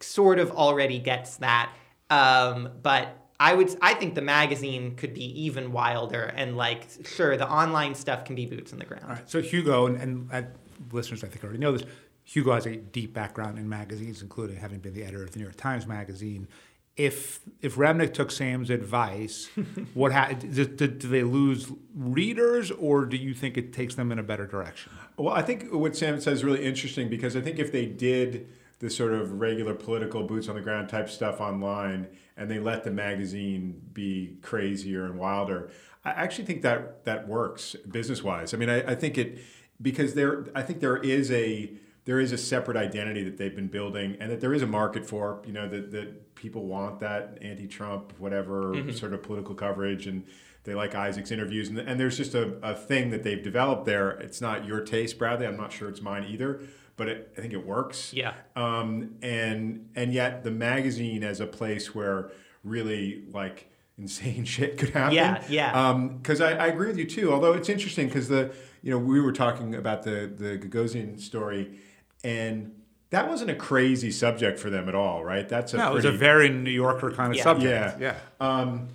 sort 0.00 0.38
of 0.38 0.50
already 0.50 0.98
gets 0.98 1.36
that. 1.36 1.72
Um, 2.10 2.70
but 2.82 3.16
I 3.38 3.54
would 3.54 3.76
I 3.80 3.94
think 3.94 4.14
the 4.14 4.22
magazine 4.22 4.96
could 4.96 5.14
be 5.14 5.24
even 5.42 5.72
wilder 5.72 6.32
and 6.36 6.56
like 6.56 6.86
sure 7.04 7.36
the 7.36 7.50
online 7.50 7.94
stuff 7.94 8.24
can 8.24 8.34
be 8.34 8.46
boots 8.46 8.72
on 8.72 8.78
the 8.78 8.84
ground. 8.84 9.04
All 9.04 9.10
right. 9.10 9.28
So 9.28 9.40
Hugo 9.42 9.86
and, 9.86 10.28
and 10.32 10.46
listeners, 10.90 11.24
I 11.24 11.28
think 11.28 11.44
already 11.44 11.58
know 11.58 11.72
this. 11.72 11.82
Hugo 12.24 12.52
has 12.52 12.66
a 12.66 12.76
deep 12.76 13.12
background 13.12 13.58
in 13.58 13.68
magazines, 13.68 14.22
including 14.22 14.56
having 14.56 14.78
been 14.78 14.94
the 14.94 15.02
editor 15.02 15.24
of 15.24 15.32
the 15.32 15.38
New 15.38 15.44
York 15.44 15.56
Times 15.56 15.86
Magazine. 15.86 16.48
If 16.96 17.40
if 17.62 17.76
Remnick 17.76 18.12
took 18.12 18.30
Sam's 18.30 18.70
advice, 18.70 19.48
what 19.94 20.12
ha- 20.12 20.32
do, 20.32 20.66
they 20.66 21.22
lose 21.22 21.72
readers, 21.94 22.70
or 22.70 23.06
do 23.06 23.16
you 23.16 23.34
think 23.34 23.56
it 23.56 23.72
takes 23.72 23.94
them 23.94 24.12
in 24.12 24.18
a 24.18 24.22
better 24.22 24.46
direction? 24.46 24.92
Well, 25.16 25.34
I 25.34 25.42
think 25.42 25.72
what 25.72 25.96
Sam 25.96 26.20
says 26.20 26.38
is 26.38 26.44
really 26.44 26.64
interesting 26.64 27.08
because 27.08 27.36
I 27.36 27.40
think 27.40 27.58
if 27.58 27.72
they 27.72 27.86
did 27.86 28.48
the 28.78 28.90
sort 28.90 29.12
of 29.12 29.40
regular 29.40 29.74
political 29.74 30.24
boots 30.24 30.48
on 30.48 30.56
the 30.56 30.60
ground 30.60 30.88
type 30.88 31.08
stuff 31.08 31.40
online 31.40 32.08
and 32.36 32.50
they 32.50 32.58
let 32.58 32.82
the 32.82 32.90
magazine 32.90 33.80
be 33.92 34.36
crazier 34.42 35.04
and 35.06 35.18
wilder, 35.18 35.70
I 36.04 36.10
actually 36.10 36.44
think 36.44 36.62
that 36.62 37.04
that 37.04 37.28
works 37.28 37.74
business 37.90 38.22
wise. 38.22 38.52
I 38.52 38.56
mean, 38.56 38.68
I, 38.68 38.92
I 38.92 38.94
think 38.94 39.16
it 39.18 39.38
because 39.80 40.14
there 40.14 40.46
I 40.54 40.62
think 40.62 40.80
there 40.80 40.96
is 40.96 41.30
a 41.30 41.72
there 42.04 42.18
is 42.18 42.32
a 42.32 42.38
separate 42.38 42.76
identity 42.76 43.22
that 43.22 43.36
they've 43.36 43.54
been 43.54 43.68
building 43.68 44.16
and 44.20 44.30
that 44.30 44.40
there 44.40 44.52
is 44.52 44.62
a 44.62 44.66
market 44.66 45.06
for, 45.06 45.40
you 45.46 45.52
know, 45.52 45.68
that, 45.68 45.92
that 45.92 46.34
people 46.34 46.66
want 46.66 47.00
that 47.00 47.38
anti-Trump, 47.40 48.12
whatever 48.18 48.74
sort 48.92 49.12
of 49.14 49.22
political 49.22 49.54
coverage 49.54 50.06
and 50.06 50.24
they 50.64 50.74
like 50.74 50.94
Isaac's 50.94 51.30
interviews 51.30 51.68
and, 51.68 51.78
and 51.78 51.98
there's 51.98 52.16
just 52.16 52.34
a, 52.34 52.56
a 52.62 52.74
thing 52.74 53.10
that 53.10 53.22
they've 53.22 53.42
developed 53.42 53.84
there. 53.84 54.10
It's 54.10 54.40
not 54.40 54.64
your 54.64 54.80
taste, 54.80 55.18
Bradley. 55.18 55.46
I'm 55.46 55.56
not 55.56 55.72
sure 55.72 55.88
it's 55.88 56.00
mine 56.00 56.24
either, 56.28 56.60
but 56.96 57.08
it, 57.08 57.32
I 57.36 57.40
think 57.40 57.52
it 57.52 57.66
works. 57.66 58.12
Yeah. 58.12 58.34
Um, 58.56 59.16
and 59.22 59.88
and 59.94 60.12
yet 60.12 60.44
the 60.44 60.50
magazine 60.50 61.22
as 61.24 61.40
a 61.40 61.46
place 61.46 61.94
where 61.94 62.30
really 62.64 63.24
like 63.32 63.70
insane 63.98 64.44
shit 64.54 64.78
could 64.78 64.90
happen. 64.90 65.14
Yeah, 65.14 65.42
yeah. 65.48 65.92
Because 66.18 66.40
I, 66.40 66.52
I 66.52 66.66
agree 66.66 66.88
with 66.88 66.98
you 66.98 67.06
too. 67.06 67.32
Although 67.32 67.52
it's 67.52 67.68
interesting 67.68 68.08
because 68.08 68.28
the 68.28 68.52
you 68.82 68.90
know 68.90 68.98
we 68.98 69.20
were 69.20 69.32
talking 69.32 69.74
about 69.74 70.02
the 70.02 70.32
the 70.34 70.58
Gagosian 70.58 71.20
story, 71.20 71.78
and 72.24 72.72
that 73.10 73.28
wasn't 73.28 73.50
a 73.50 73.54
crazy 73.54 74.10
subject 74.10 74.58
for 74.58 74.70
them 74.70 74.88
at 74.88 74.94
all, 74.94 75.22
right? 75.24 75.48
That's 75.48 75.74
a 75.74 75.76
No, 75.78 75.90
it 75.90 75.94
was 75.94 76.04
a 76.04 76.12
very 76.12 76.48
New 76.48 76.70
Yorker 76.70 77.10
kind 77.10 77.30
of 77.32 77.36
Yeah. 77.36 77.42
subject. 77.42 78.00
yeah, 78.00 78.14
Um, 78.40 78.88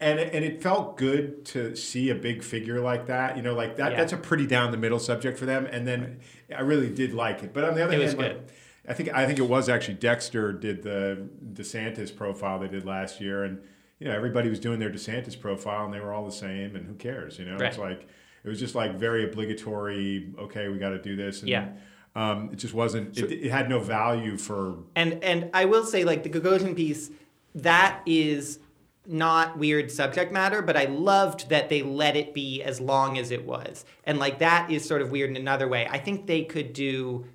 and 0.00 0.18
it, 0.18 0.34
and 0.34 0.44
it 0.44 0.60
felt 0.60 0.96
good 0.96 1.44
to 1.46 1.76
see 1.76 2.10
a 2.10 2.14
big 2.16 2.42
figure 2.42 2.80
like 2.80 3.06
that. 3.06 3.36
You 3.36 3.42
know, 3.42 3.54
like 3.54 3.76
that. 3.76 3.92
Yeah. 3.92 3.98
That's 3.98 4.12
a 4.12 4.16
pretty 4.16 4.46
down 4.48 4.72
the 4.72 4.76
middle 4.76 4.98
subject 4.98 5.38
for 5.38 5.46
them. 5.46 5.66
And 5.66 5.86
then 5.86 6.18
I 6.56 6.62
really 6.62 6.88
did 6.90 7.14
like 7.14 7.44
it. 7.44 7.54
But 7.54 7.62
on 7.64 7.74
the 7.76 7.84
other 7.84 7.94
It 7.94 7.98
was 8.00 8.10
hand, 8.14 8.18
like, 8.18 8.32
good. 8.32 8.42
I 8.88 8.94
think 8.94 9.14
I 9.14 9.26
think 9.26 9.38
it 9.38 9.42
was 9.48 9.68
actually 9.68 9.94
Dexter 9.94 10.52
did 10.52 10.82
the 10.82 11.28
DeSantis 11.52 12.14
profile 12.16 12.58
they 12.58 12.66
did 12.66 12.84
last 12.84 13.20
year, 13.20 13.44
and 13.44 13.60
you 14.00 14.08
know 14.08 14.12
everybody 14.14 14.48
was 14.48 14.58
doing 14.58 14.80
their 14.80 14.90
DeSantis 14.90 15.38
profile, 15.38 15.84
and 15.84 15.94
they 15.94 16.00
were 16.00 16.12
all 16.12 16.24
the 16.26 16.32
same. 16.32 16.74
And 16.74 16.84
who 16.88 16.94
cares? 16.94 17.38
You 17.38 17.44
know, 17.44 17.56
it's 17.64 17.78
like 17.78 18.08
it 18.44 18.48
was 18.48 18.58
just 18.58 18.74
like 18.74 18.96
very 18.98 19.22
obligatory. 19.22 20.32
Okay, 20.36 20.66
we 20.68 20.78
got 20.78 20.90
to 20.90 20.98
do 21.00 21.14
this. 21.14 21.40
And, 21.42 21.48
Yeah. 21.48 21.68
Um, 22.14 22.50
it 22.52 22.56
just 22.56 22.74
wasn't. 22.74 23.16
It, 23.18 23.32
it 23.32 23.50
had 23.50 23.68
no 23.68 23.78
value 23.80 24.36
for 24.36 24.76
And 24.94 25.22
and 25.24 25.50
I 25.54 25.64
will 25.64 25.84
say 25.84 26.04
like 26.04 26.22
the 26.22 26.30
Gagosian 26.30 26.76
piece, 26.76 27.10
that 27.54 28.02
is 28.06 28.58
not 29.06 29.58
weird 29.58 29.90
subject 29.90 30.32
matter, 30.32 30.62
but 30.62 30.76
I 30.76 30.84
loved 30.84 31.48
that 31.48 31.68
they 31.68 31.82
let 31.82 32.16
it 32.16 32.34
be 32.34 32.62
as 32.62 32.80
long 32.80 33.18
as 33.18 33.30
it 33.30 33.44
was. 33.44 33.84
And 34.04 34.18
like 34.18 34.38
that 34.40 34.70
is 34.70 34.84
sort 34.84 35.02
of 35.02 35.10
weird 35.10 35.30
in 35.30 35.36
another 35.36 35.66
way. 35.66 35.88
I 35.90 35.98
think 35.98 36.26
they 36.26 36.44
could 36.44 36.72
do 36.72 37.26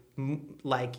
like 0.63 0.95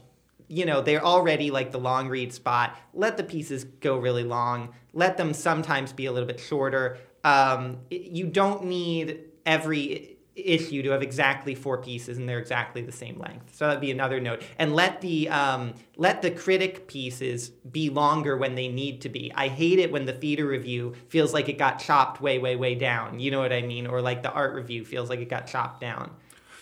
you 0.49 0.65
know, 0.65 0.81
they're 0.81 1.05
already 1.05 1.51
like 1.51 1.73
the 1.73 1.79
long 1.79 2.09
read 2.09 2.33
spot. 2.33 2.77
Let 2.95 3.17
the 3.17 3.23
pieces 3.23 3.65
go 3.65 3.99
really 3.99 4.25
long. 4.25 4.71
Let 4.95 5.19
them 5.19 5.35
sometimes 5.35 5.93
be 5.93 6.07
a 6.07 6.13
little 6.13 6.27
bit 6.27 6.41
shorter. 6.41 6.99
Um, 7.23 7.79
you 7.91 8.27
don't 8.27 8.65
need 8.65 9.21
every 9.45 10.18
issue 10.45 10.83
to 10.83 10.91
have 10.91 11.03
exactly 11.03 11.55
four 11.55 11.79
pieces 11.79 12.19
and 12.19 12.29
they're 12.29 12.39
exactly 12.39 12.83
the 12.83 12.93
same 12.93 13.19
length. 13.19 13.55
So 13.55 13.67
that'd 13.67 13.81
be 13.81 13.91
another 13.91 14.21
note. 14.21 14.43
And 14.59 14.75
let 14.75 15.01
the 15.01 15.29
um, 15.29 15.75
let 15.97 16.23
the 16.23 16.31
critic 16.31 16.87
pieces 16.89 17.49
be 17.49 17.91
longer 17.91 18.37
when 18.37 18.55
they 18.55 18.69
need 18.69 19.01
to 19.03 19.09
be. 19.09 19.33
I 19.35 19.49
hate 19.49 19.79
it 19.79 19.93
when 19.93 20.07
the 20.07 20.13
theater 20.13 20.47
review 20.47 20.95
feels 21.09 21.33
like 21.35 21.49
it 21.49 21.59
got 21.59 21.79
chopped 21.79 22.21
way, 22.21 22.39
way, 22.39 22.57
way 22.57 22.75
down. 22.75 23.21
You 23.21 23.31
know 23.31 23.41
what 23.41 23.53
I 23.53 23.63
mean? 23.63 23.87
Or 23.87 24.01
like 24.01 24.23
the 24.23 24.33
art 24.33 24.55
review 24.55 24.85
feels 24.85 25.09
like 25.09 25.21
it 25.21 25.29
got 25.29 25.47
chopped 25.47 25.81
down. 25.81 26.11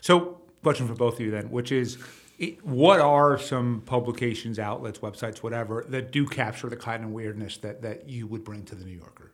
So, 0.00 0.40
question 0.62 0.86
for 0.86 0.94
both 0.94 1.14
of 1.14 1.20
you 1.20 1.30
then, 1.30 1.50
which 1.50 1.72
is, 1.72 1.98
what 2.62 3.00
are 3.00 3.38
some 3.38 3.82
publications, 3.86 4.58
outlets, 4.58 4.98
websites, 4.98 5.38
whatever, 5.38 5.84
that 5.88 6.12
do 6.12 6.26
capture 6.26 6.68
the 6.68 6.76
kind 6.76 7.04
of 7.04 7.10
weirdness 7.10 7.56
that 7.58 7.82
that 7.82 8.08
you 8.08 8.26
would 8.26 8.44
bring 8.44 8.64
to 8.64 8.74
the 8.74 8.84
New 8.84 8.96
Yorker? 8.96 9.32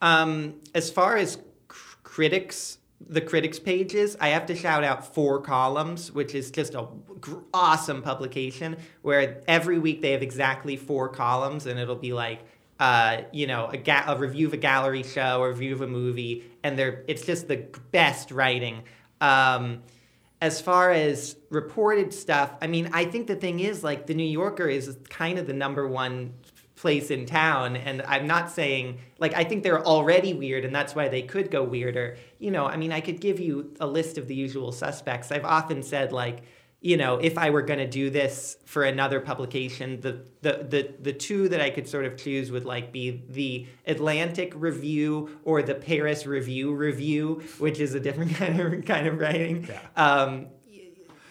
Um, 0.00 0.54
as 0.74 0.90
far 0.90 1.16
as 1.16 1.38
cr- 1.68 1.96
critics, 2.02 2.78
the 3.08 3.20
critics 3.20 3.58
pages, 3.58 4.16
I 4.20 4.28
have 4.28 4.46
to 4.46 4.54
shout 4.54 4.84
out 4.84 5.14
Four 5.14 5.40
Columns, 5.40 6.12
which 6.12 6.34
is 6.34 6.50
just 6.50 6.74
a 6.74 6.86
gr- 7.20 7.40
awesome 7.52 8.02
publication 8.02 8.76
where 9.02 9.42
every 9.46 9.78
week 9.78 10.02
they 10.02 10.12
have 10.12 10.22
exactly 10.22 10.76
four 10.76 11.08
columns, 11.08 11.66
and 11.66 11.78
it'll 11.78 11.96
be 11.96 12.12
like. 12.12 12.40
Uh, 12.80 13.22
you 13.30 13.46
know, 13.46 13.68
a, 13.68 13.76
ga- 13.76 14.02
a 14.08 14.18
review 14.18 14.48
of 14.48 14.52
a 14.54 14.56
gallery 14.56 15.04
show, 15.04 15.44
a 15.44 15.48
review 15.48 15.72
of 15.72 15.82
a 15.82 15.86
movie, 15.86 16.42
and 16.64 16.76
they're 16.76 17.04
it's 17.06 17.24
just 17.24 17.46
the 17.46 17.64
best 17.92 18.32
writing. 18.32 18.82
Um, 19.20 19.84
as 20.40 20.60
far 20.60 20.90
as 20.90 21.36
reported 21.50 22.12
stuff, 22.12 22.50
I 22.60 22.66
mean, 22.66 22.90
I 22.92 23.04
think 23.04 23.28
the 23.28 23.36
thing 23.36 23.60
is 23.60 23.84
like 23.84 24.08
the 24.08 24.14
New 24.14 24.24
Yorker 24.24 24.66
is 24.66 24.98
kind 25.08 25.38
of 25.38 25.46
the 25.46 25.52
number 25.52 25.86
one 25.86 26.34
place 26.82 27.12
in 27.12 27.24
town 27.24 27.76
and 27.76 28.02
i'm 28.02 28.26
not 28.26 28.50
saying 28.50 28.98
like 29.20 29.32
i 29.34 29.44
think 29.44 29.62
they're 29.62 29.86
already 29.86 30.34
weird 30.34 30.64
and 30.64 30.74
that's 30.74 30.96
why 30.96 31.08
they 31.08 31.22
could 31.22 31.48
go 31.48 31.62
weirder 31.62 32.16
you 32.40 32.50
know 32.50 32.66
i 32.66 32.76
mean 32.76 32.90
i 32.90 33.00
could 33.00 33.20
give 33.20 33.38
you 33.38 33.72
a 33.78 33.86
list 33.86 34.18
of 34.18 34.26
the 34.26 34.34
usual 34.34 34.72
suspects 34.72 35.30
i've 35.30 35.44
often 35.44 35.80
said 35.80 36.10
like 36.10 36.42
you 36.82 36.96
know, 36.96 37.18
if 37.18 37.38
I 37.38 37.50
were 37.50 37.62
going 37.62 37.78
to 37.78 37.86
do 37.86 38.10
this 38.10 38.56
for 38.64 38.82
another 38.82 39.20
publication, 39.20 40.00
the, 40.00 40.24
the 40.40 40.66
the 40.68 40.94
the 41.00 41.12
two 41.12 41.48
that 41.48 41.60
I 41.60 41.70
could 41.70 41.86
sort 41.86 42.04
of 42.04 42.16
choose 42.16 42.50
would 42.50 42.64
like 42.64 42.90
be 42.90 43.22
the 43.28 43.68
Atlantic 43.86 44.52
Review 44.56 45.38
or 45.44 45.62
the 45.62 45.76
Paris 45.76 46.26
Review 46.26 46.74
Review, 46.74 47.44
which 47.58 47.78
is 47.78 47.94
a 47.94 48.00
different 48.00 48.34
kind 48.42 48.60
of 48.60 48.84
kind 48.84 49.06
of 49.06 49.20
writing. 49.20 49.68
Yeah. 49.68 49.80
Um, 49.94 50.48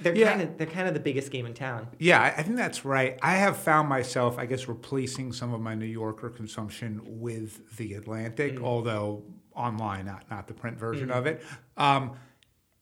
they're 0.02 0.16
Yeah. 0.16 0.30
kind 0.32 0.42
of 0.42 0.58
they're 0.58 0.68
kind 0.68 0.88
of 0.88 0.94
the 0.94 1.00
biggest 1.00 1.32
game 1.32 1.46
in 1.46 1.54
town. 1.54 1.88
Yeah, 2.00 2.22
I 2.22 2.42
think 2.44 2.58
that's 2.58 2.84
right. 2.86 3.18
I 3.22 3.36
have 3.36 3.58
found 3.58 3.88
myself, 3.90 4.38
I 4.38 4.46
guess, 4.46 4.68
replacing 4.68 5.34
some 5.34 5.54
of 5.54 5.62
my 5.62 5.76
New 5.76 5.86
Yorker 5.86 6.30
consumption 6.30 7.02
with 7.04 7.76
the 7.78 7.94
Atlantic, 7.96 8.56
Mm. 8.58 8.64
although 8.64 9.24
online, 9.56 10.06
not 10.06 10.30
not 10.30 10.48
the 10.48 10.54
print 10.54 10.78
version 10.78 11.10
Mm-hmm. 11.10 11.18
of 11.18 11.28
it. 11.28 11.44
Um, 11.78 12.12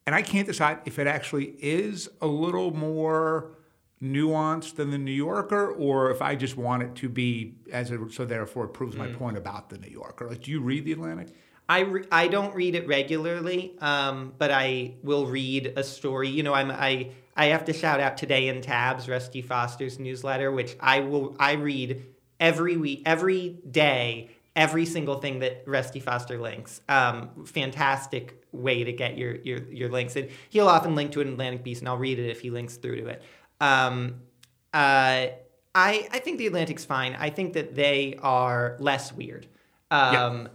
and 0.05 0.15
I 0.15 0.21
can't 0.21 0.47
decide 0.47 0.79
if 0.85 0.97
it 0.99 1.07
actually 1.07 1.55
is 1.59 2.09
a 2.21 2.27
little 2.27 2.73
more 2.75 3.55
nuanced 4.01 4.75
than 4.75 4.91
the 4.91 4.97
New 4.97 5.11
Yorker, 5.11 5.67
or 5.71 6.09
if 6.09 6.21
I 6.21 6.35
just 6.35 6.55
want 6.57 6.83
it 6.83 6.95
to 6.95 7.09
be 7.09 7.55
as 7.71 7.91
it, 7.91 7.99
so. 8.11 8.23
Therefore, 8.25 8.65
it 8.65 8.69
proves 8.73 8.95
my 8.95 9.07
Mm. 9.07 9.17
point 9.17 9.37
about 9.37 9.69
the 9.69 9.77
New 9.77 9.89
Yorker. 9.89 10.27
Like, 10.29 10.41
do 10.43 10.51
you 10.51 10.61
read 10.61 10.85
the 10.85 10.93
Atlantic? 10.93 11.27
I, 11.69 11.79
re- 11.81 12.05
I 12.11 12.27
don't 12.27 12.53
read 12.55 12.73
it 12.75 12.87
regularly, 12.87 13.75
um, 13.79 14.33
but 14.37 14.49
I 14.51 14.95
will 15.03 15.27
read 15.27 15.73
a 15.75 15.83
story. 15.83 16.27
You 16.27 16.41
know, 16.43 16.53
I'm 16.53 16.71
I 16.71 17.11
I 17.37 17.45
have 17.45 17.65
to 17.65 17.73
shout 17.73 17.99
out 17.99 18.17
today 18.17 18.47
in 18.47 18.61
tabs 18.61 19.07
Rusty 19.07 19.41
Foster's 19.41 19.99
newsletter, 19.99 20.51
which 20.51 20.75
I 20.79 21.01
will 21.01 21.35
I 21.39 21.53
read 21.53 22.03
every 22.39 22.75
week, 22.75 23.03
every 23.05 23.59
day, 23.69 24.31
every 24.55 24.85
single 24.85 25.19
thing 25.19 25.39
that 25.39 25.63
Rusty 25.67 25.99
Foster 25.99 26.39
links. 26.39 26.81
Um, 26.89 27.45
fantastic 27.45 28.43
way 28.51 28.83
to 28.83 28.91
get 28.91 29.15
your 29.17 29.35
your 29.35 29.59
your 29.71 29.89
links, 29.89 30.15
and 30.15 30.29
he'll 30.49 30.67
often 30.67 30.95
link 30.95 31.11
to 31.11 31.21
an 31.21 31.27
Atlantic 31.29 31.63
piece, 31.63 31.79
and 31.79 31.87
I'll 31.87 31.97
read 31.97 32.17
it 32.17 32.29
if 32.29 32.41
he 32.41 32.49
links 32.49 32.77
through 32.77 33.01
to 33.01 33.07
it. 33.07 33.21
Um, 33.61 34.21
uh, 34.73 35.37
I 35.75 36.07
I 36.11 36.19
think 36.19 36.39
the 36.39 36.47
Atlantic's 36.47 36.83
fine. 36.83 37.15
I 37.19 37.29
think 37.29 37.53
that 37.53 37.75
they 37.75 38.17
are 38.23 38.75
less 38.79 39.13
weird. 39.13 39.45
Um, 39.91 40.13
Yeah. 40.13 40.47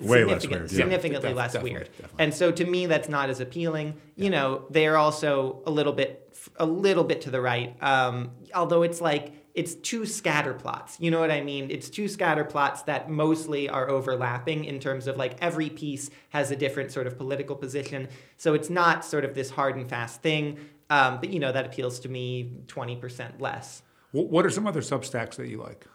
Way 0.00 0.24
less 0.24 0.46
weird, 0.46 0.62
yeah. 0.70 0.76
Significantly 0.76 1.28
Def- 1.28 1.36
less 1.36 1.52
definitely, 1.52 1.72
weird. 1.72 1.90
definitely. 1.92 2.24
And 2.24 2.34
so 2.34 2.50
to 2.50 2.64
me, 2.64 2.86
that's 2.86 3.08
not 3.08 3.30
as 3.30 3.40
appealing. 3.40 3.94
You 4.16 4.30
know, 4.30 4.64
they're 4.70 4.96
also 4.96 5.62
a 5.66 5.70
little 5.70 5.92
bit, 5.92 6.36
a 6.56 6.66
little 6.66 7.04
bit 7.04 7.20
to 7.22 7.30
the 7.30 7.40
right. 7.40 7.80
Um, 7.82 8.32
although 8.54 8.82
it's 8.82 9.00
like 9.00 9.32
it's 9.54 9.74
two 9.74 10.04
scatter 10.06 10.54
plots. 10.54 10.96
You 11.00 11.10
know 11.10 11.20
what 11.20 11.30
I 11.30 11.40
mean? 11.42 11.70
It's 11.70 11.90
two 11.90 12.08
scatter 12.08 12.44
plots 12.44 12.82
that 12.82 13.08
mostly 13.10 13.68
are 13.68 13.88
overlapping 13.88 14.64
in 14.64 14.80
terms 14.80 15.06
of 15.06 15.16
like 15.16 15.36
every 15.40 15.70
piece 15.70 16.10
has 16.30 16.50
a 16.50 16.56
different 16.56 16.90
sort 16.92 17.06
of 17.06 17.16
political 17.16 17.54
position. 17.56 18.08
So 18.36 18.54
it's 18.54 18.70
not 18.70 19.04
sort 19.04 19.24
of 19.24 19.34
this 19.34 19.50
hard 19.50 19.76
and 19.76 19.88
fast 19.88 20.22
thing. 20.22 20.58
Um, 20.90 21.20
but 21.20 21.30
you 21.30 21.38
know 21.38 21.52
that 21.52 21.66
appeals 21.66 22.00
to 22.00 22.08
me 22.08 22.62
twenty 22.66 22.96
percent 22.96 23.40
less. 23.40 23.82
What 24.12 24.46
are 24.46 24.50
some 24.50 24.66
other 24.66 24.80
Substacks 24.80 25.34
that 25.36 25.48
you 25.48 25.58
like? 25.58 25.86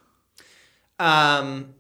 Um, 1.00 1.74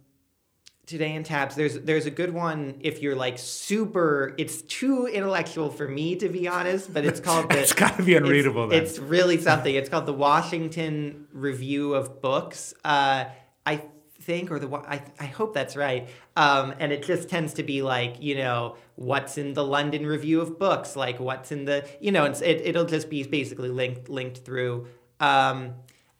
today 0.85 1.13
in 1.13 1.23
tabs, 1.23 1.55
there's 1.55 1.79
there's 1.79 2.05
a 2.05 2.11
good 2.11 2.33
one 2.33 2.77
if 2.81 3.01
you're 3.01 3.15
like 3.15 3.37
super. 3.37 4.33
It's 4.37 4.61
too 4.63 5.07
intellectual 5.07 5.69
for 5.69 5.87
me 5.87 6.15
to 6.17 6.29
be 6.29 6.47
honest, 6.47 6.93
but 6.93 7.05
it's 7.05 7.19
called 7.19 7.49
the. 7.49 7.59
It's 7.59 7.73
gotta 7.73 8.03
be 8.03 8.15
unreadable. 8.15 8.71
It's, 8.71 8.91
it's 8.91 8.99
really 8.99 9.39
something. 9.39 9.73
It's 9.73 9.89
called 9.89 10.05
the 10.05 10.13
Washington 10.13 11.27
Review 11.31 11.93
of 11.93 12.21
Books. 12.21 12.73
Uh, 12.83 13.25
I 13.65 13.83
think, 14.21 14.51
or 14.51 14.59
the 14.59 14.73
I 14.75 15.03
I 15.19 15.25
hope 15.25 15.53
that's 15.53 15.75
right. 15.75 16.09
Um, 16.35 16.73
and 16.79 16.91
it 16.91 17.03
just 17.03 17.29
tends 17.29 17.53
to 17.55 17.63
be 17.63 17.81
like 17.81 18.21
you 18.21 18.35
know 18.35 18.77
what's 18.95 19.37
in 19.37 19.53
the 19.53 19.63
London 19.63 20.05
Review 20.05 20.41
of 20.41 20.59
Books, 20.59 20.95
like 20.95 21.19
what's 21.19 21.51
in 21.51 21.65
the 21.65 21.87
you 21.99 22.11
know 22.11 22.25
it's, 22.25 22.41
it 22.41 22.61
it'll 22.63 22.85
just 22.85 23.09
be 23.09 23.23
basically 23.23 23.69
linked 23.69 24.09
linked 24.09 24.39
through. 24.39 24.87
Um, 25.19 25.75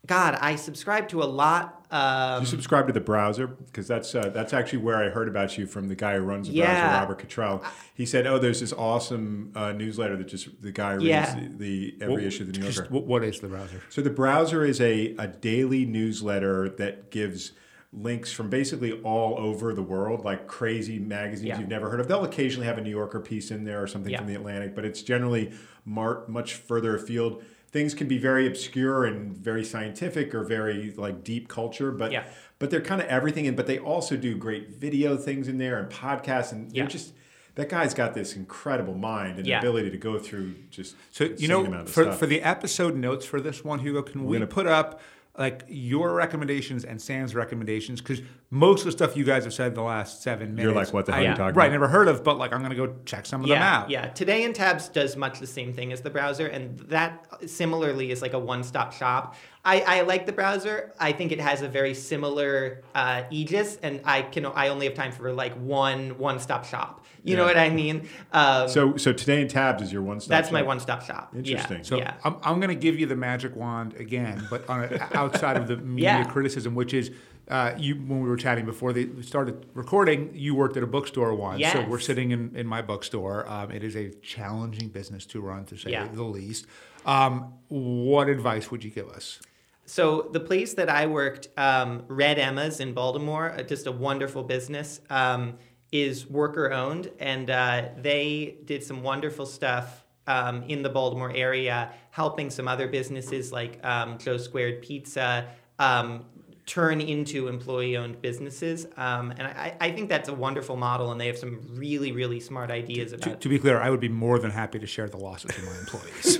God, 0.06 0.36
I 0.40 0.56
subscribe 0.56 1.08
to 1.08 1.22
a 1.22 1.24
lot. 1.24 1.73
Um, 1.90 2.40
you 2.42 2.46
subscribe 2.46 2.86
to 2.88 2.92
the 2.92 3.00
browser 3.00 3.46
because 3.46 3.86
that's 3.86 4.14
uh, 4.14 4.30
that's 4.30 4.52
actually 4.52 4.78
where 4.80 4.96
I 4.96 5.10
heard 5.10 5.28
about 5.28 5.56
you 5.58 5.66
from 5.66 5.88
the 5.88 5.94
guy 5.94 6.14
who 6.16 6.22
runs 6.22 6.48
the 6.48 6.54
Yeah. 6.54 6.66
browser, 6.88 7.00
Robert 7.00 7.18
Cottrell. 7.20 7.62
He 7.94 8.06
said, 8.06 8.26
"Oh, 8.26 8.38
there's 8.38 8.60
this 8.60 8.72
awesome 8.72 9.52
uh, 9.54 9.72
newsletter 9.72 10.16
that 10.16 10.26
just 10.28 10.60
the 10.62 10.72
guy 10.72 10.94
reads 10.94 11.04
Yeah. 11.06 11.34
the, 11.34 11.48
the 11.56 11.96
every 12.00 12.14
What- 12.14 12.22
issue 12.24 12.42
of 12.44 12.52
the 12.52 12.58
New 12.58 12.64
Yorker." 12.66 12.86
what- 12.90 13.04
what 13.06 13.22
is 13.24 13.40
the 13.40 13.48
browser? 13.48 13.80
So 13.90 14.00
the 14.02 14.10
browser 14.10 14.64
is 14.64 14.80
a, 14.80 15.14
a 15.18 15.26
daily 15.28 15.84
newsletter 15.84 16.68
that 16.70 17.10
gives 17.10 17.52
links 17.92 18.32
from 18.32 18.50
basically 18.50 18.90
all 19.02 19.38
over 19.38 19.72
the 19.72 19.82
world, 19.82 20.24
like 20.24 20.48
crazy 20.48 20.98
magazines 20.98 21.46
Yeah. 21.46 21.60
you've 21.60 21.68
never 21.68 21.90
heard 21.90 22.00
of. 22.00 22.08
They'll 22.08 22.24
occasionally 22.24 22.66
have 22.66 22.76
a 22.76 22.80
New 22.80 22.90
Yorker 22.90 23.20
piece 23.20 23.52
in 23.52 23.62
there 23.62 23.80
or 23.80 23.86
something 23.86 24.10
Yeah. 24.10 24.18
from 24.18 24.26
the 24.26 24.34
Atlantic, 24.34 24.74
but 24.74 24.84
it's 24.84 25.00
generally 25.00 25.52
mar- 25.84 26.24
much 26.26 26.54
further 26.54 26.96
afield. 26.96 27.44
Things 27.74 27.92
can 27.92 28.06
be 28.06 28.18
very 28.18 28.46
obscure 28.46 29.04
and 29.04 29.36
very 29.36 29.64
scientific 29.64 30.32
or 30.32 30.44
very 30.44 30.94
like 30.96 31.24
deep 31.24 31.48
culture, 31.48 31.90
but 31.90 32.12
Yeah. 32.12 32.22
but 32.60 32.70
they're 32.70 32.80
kind 32.80 33.00
of 33.02 33.08
everything. 33.08 33.48
And 33.48 33.56
but 33.56 33.66
they 33.66 33.80
also 33.80 34.16
do 34.16 34.36
great 34.36 34.70
video 34.70 35.16
things 35.16 35.48
in 35.48 35.58
there 35.58 35.80
and 35.80 35.90
podcasts, 35.90 36.52
and 36.52 36.70
they're 36.70 36.84
Yeah. 36.84 36.88
just 36.88 37.14
that 37.56 37.68
guy's 37.68 37.92
got 37.92 38.14
this 38.14 38.36
incredible 38.36 38.94
mind 38.94 39.38
and 39.38 39.46
Yeah. 39.48 39.58
ability 39.58 39.90
to 39.90 39.96
go 39.98 40.20
through 40.20 40.54
just 40.70 40.94
So 41.10 41.24
you 41.36 41.48
know, 41.48 41.64
amount 41.66 41.88
of 41.88 41.90
for, 41.90 42.04
stuff. 42.04 42.18
for 42.20 42.26
the 42.26 42.42
episode 42.42 42.94
notes 42.94 43.26
for 43.26 43.40
this 43.40 43.64
one, 43.64 43.80
Hugo, 43.80 44.02
can 44.02 44.24
we 44.24 44.36
gonna- 44.36 44.46
put 44.46 44.68
up 44.68 45.00
like 45.36 45.64
your 45.68 46.14
recommendations 46.14 46.84
and 46.84 47.00
Sam's 47.00 47.34
recommendations? 47.34 48.00
Because 48.00 48.22
most 48.50 48.80
of 48.80 48.86
the 48.86 48.92
stuff 48.92 49.16
you 49.16 49.24
guys 49.24 49.44
have 49.44 49.52
said 49.54 49.68
in 49.68 49.74
the 49.74 49.82
last 49.82 50.22
seven 50.22 50.54
minutes, 50.54 50.62
You're 50.64 50.72
like, 50.74 50.92
what 50.92 51.06
the 51.06 51.12
hell 51.12 51.22
I, 51.22 51.24
are 51.26 51.30
you 51.30 51.34
talking 51.36 51.44
about? 51.50 51.56
right? 51.56 51.66
about? 51.66 51.72
Never 51.72 51.88
heard 51.88 52.08
of, 52.08 52.22
but 52.22 52.38
like 52.38 52.52
I'm 52.52 52.62
gonna 52.62 52.74
go 52.76 52.94
check 53.04 53.26
some 53.26 53.42
of 53.42 53.48
them 53.48 53.60
out. 53.60 53.90
yeah. 53.90 54.06
Today 54.08 54.44
in 54.44 54.52
Tabs 54.52 54.88
does 54.88 55.16
much 55.16 55.40
the 55.40 55.46
same 55.46 55.72
thing 55.72 55.92
as 55.92 56.02
the 56.02 56.10
browser, 56.10 56.46
and 56.46 56.78
that 56.80 57.26
similarly 57.46 58.10
is 58.10 58.22
like 58.22 58.32
a 58.32 58.38
one-stop 58.38 58.92
shop. 58.92 59.34
I, 59.64 59.80
I 59.80 60.00
like 60.02 60.26
the 60.26 60.32
browser. 60.32 60.92
I 61.00 61.12
think 61.12 61.32
it 61.32 61.40
has 61.40 61.62
a 61.62 61.68
very 61.68 61.94
similar 61.94 62.82
uh, 62.94 63.22
aegis, 63.30 63.76
and 63.82 64.00
I 64.04 64.22
can 64.22 64.46
I 64.46 64.68
only 64.68 64.86
have 64.86 64.94
time 64.94 65.10
for 65.12 65.32
like 65.32 65.54
one 65.54 66.18
one-stop 66.18 66.64
shop. 66.64 67.03
You 67.24 67.36
know 67.36 67.44
what 67.44 67.56
I 67.56 67.70
mean? 67.70 68.06
Um, 68.32 68.68
So, 68.68 68.96
so 68.96 69.12
today 69.12 69.40
in 69.40 69.48
tabs 69.48 69.82
is 69.82 69.92
your 69.92 70.02
one 70.02 70.20
stop. 70.20 70.28
that's 70.30 70.52
my 70.52 70.62
one-stop 70.62 71.02
shop. 71.02 71.30
Yeah, 71.32 71.38
Interesting. 71.38 71.82
So 71.84 71.96
yeah. 71.96 72.14
I'm, 72.22 72.36
I'm 72.42 72.60
going 72.60 72.68
to 72.68 72.74
give 72.80 72.98
you 73.00 73.06
the 73.06 73.16
magic 73.16 73.56
wand 73.56 73.94
again, 73.94 74.46
but 74.50 74.68
on 74.68 74.84
a, 74.84 75.08
outside 75.16 75.56
of 75.56 75.66
the 75.66 75.76
media 75.98 76.18
Yeah. 76.18 76.24
criticism, 76.24 76.74
which 76.74 76.92
is 76.92 77.10
uh, 77.48 77.72
you 77.78 77.94
when 77.96 78.20
we 78.22 78.28
were 78.28 78.36
chatting 78.38 78.64
before 78.64 78.92
they 78.94 79.04
we 79.06 79.22
started 79.22 79.66
recording, 79.74 80.30
you 80.34 80.54
worked 80.54 80.76
at 80.78 80.82
a 80.82 80.86
bookstore 80.86 81.34
once. 81.34 81.62
So 81.72 81.84
we're 81.88 81.98
sitting 81.98 82.30
in, 82.30 82.54
in 82.54 82.66
my 82.66 82.80
bookstore. 82.82 83.46
Um, 83.48 83.70
it 83.70 83.82
is 83.84 83.96
a 83.96 84.10
challenging 84.20 84.88
business 84.88 85.26
to 85.26 85.40
run, 85.40 85.64
to 85.66 85.76
say 85.76 85.90
Yeah. 85.92 86.08
the 86.12 86.22
least. 86.22 86.66
Um, 87.06 87.52
what 87.68 88.28
advice 88.28 88.70
would 88.70 88.82
you 88.84 88.90
give 88.90 89.08
us? 89.08 89.40
So 89.86 90.30
the 90.32 90.40
place 90.40 90.72
that 90.74 90.88
I 90.88 91.04
worked, 91.06 91.48
um, 91.58 92.04
Red 92.08 92.38
Emma's 92.38 92.80
in 92.80 92.94
Baltimore, 92.94 93.50
uh, 93.52 93.62
just 93.62 93.86
a 93.86 93.92
wonderful 93.92 94.42
business, 94.42 95.00
um, 95.10 95.58
is 95.94 96.28
worker 96.28 96.72
owned, 96.72 97.08
and 97.20 97.48
uh, 97.48 97.84
they 97.96 98.56
did 98.64 98.82
some 98.82 99.04
wonderful 99.04 99.46
stuff 99.46 100.04
um, 100.26 100.64
in 100.64 100.82
the 100.82 100.88
Baltimore 100.88 101.30
area, 101.32 101.92
helping 102.10 102.50
some 102.50 102.66
other 102.66 102.88
businesses 102.88 103.52
like 103.52 103.78
um, 103.86 104.18
Joe 104.18 104.36
Squared 104.36 104.82
Pizza 104.82 105.46
um, 105.78 106.24
turn 106.66 107.00
into 107.00 107.46
employee-owned 107.46 108.20
businesses. 108.20 108.88
Um, 108.96 109.30
and 109.38 109.42
I, 109.42 109.76
I 109.80 109.92
think 109.92 110.08
that's 110.08 110.28
a 110.28 110.34
wonderful 110.34 110.74
model, 110.74 111.12
and 111.12 111.20
they 111.20 111.28
have 111.28 111.38
some 111.38 111.60
really, 111.76 112.10
really 112.10 112.40
smart 112.40 112.72
ideas 112.72 113.12
To, 113.12 113.28
about 113.28 113.40
to 113.40 113.48
be 113.48 113.60
clear, 113.60 113.78
I 113.78 113.88
would 113.88 114.00
be 114.00 114.08
more 114.08 114.40
than 114.40 114.50
happy 114.50 114.80
to 114.80 114.88
share 114.88 115.08
the 115.08 115.18
losses 115.18 115.52
with 115.54 115.64
my 115.64 115.78
employees. 115.78 116.38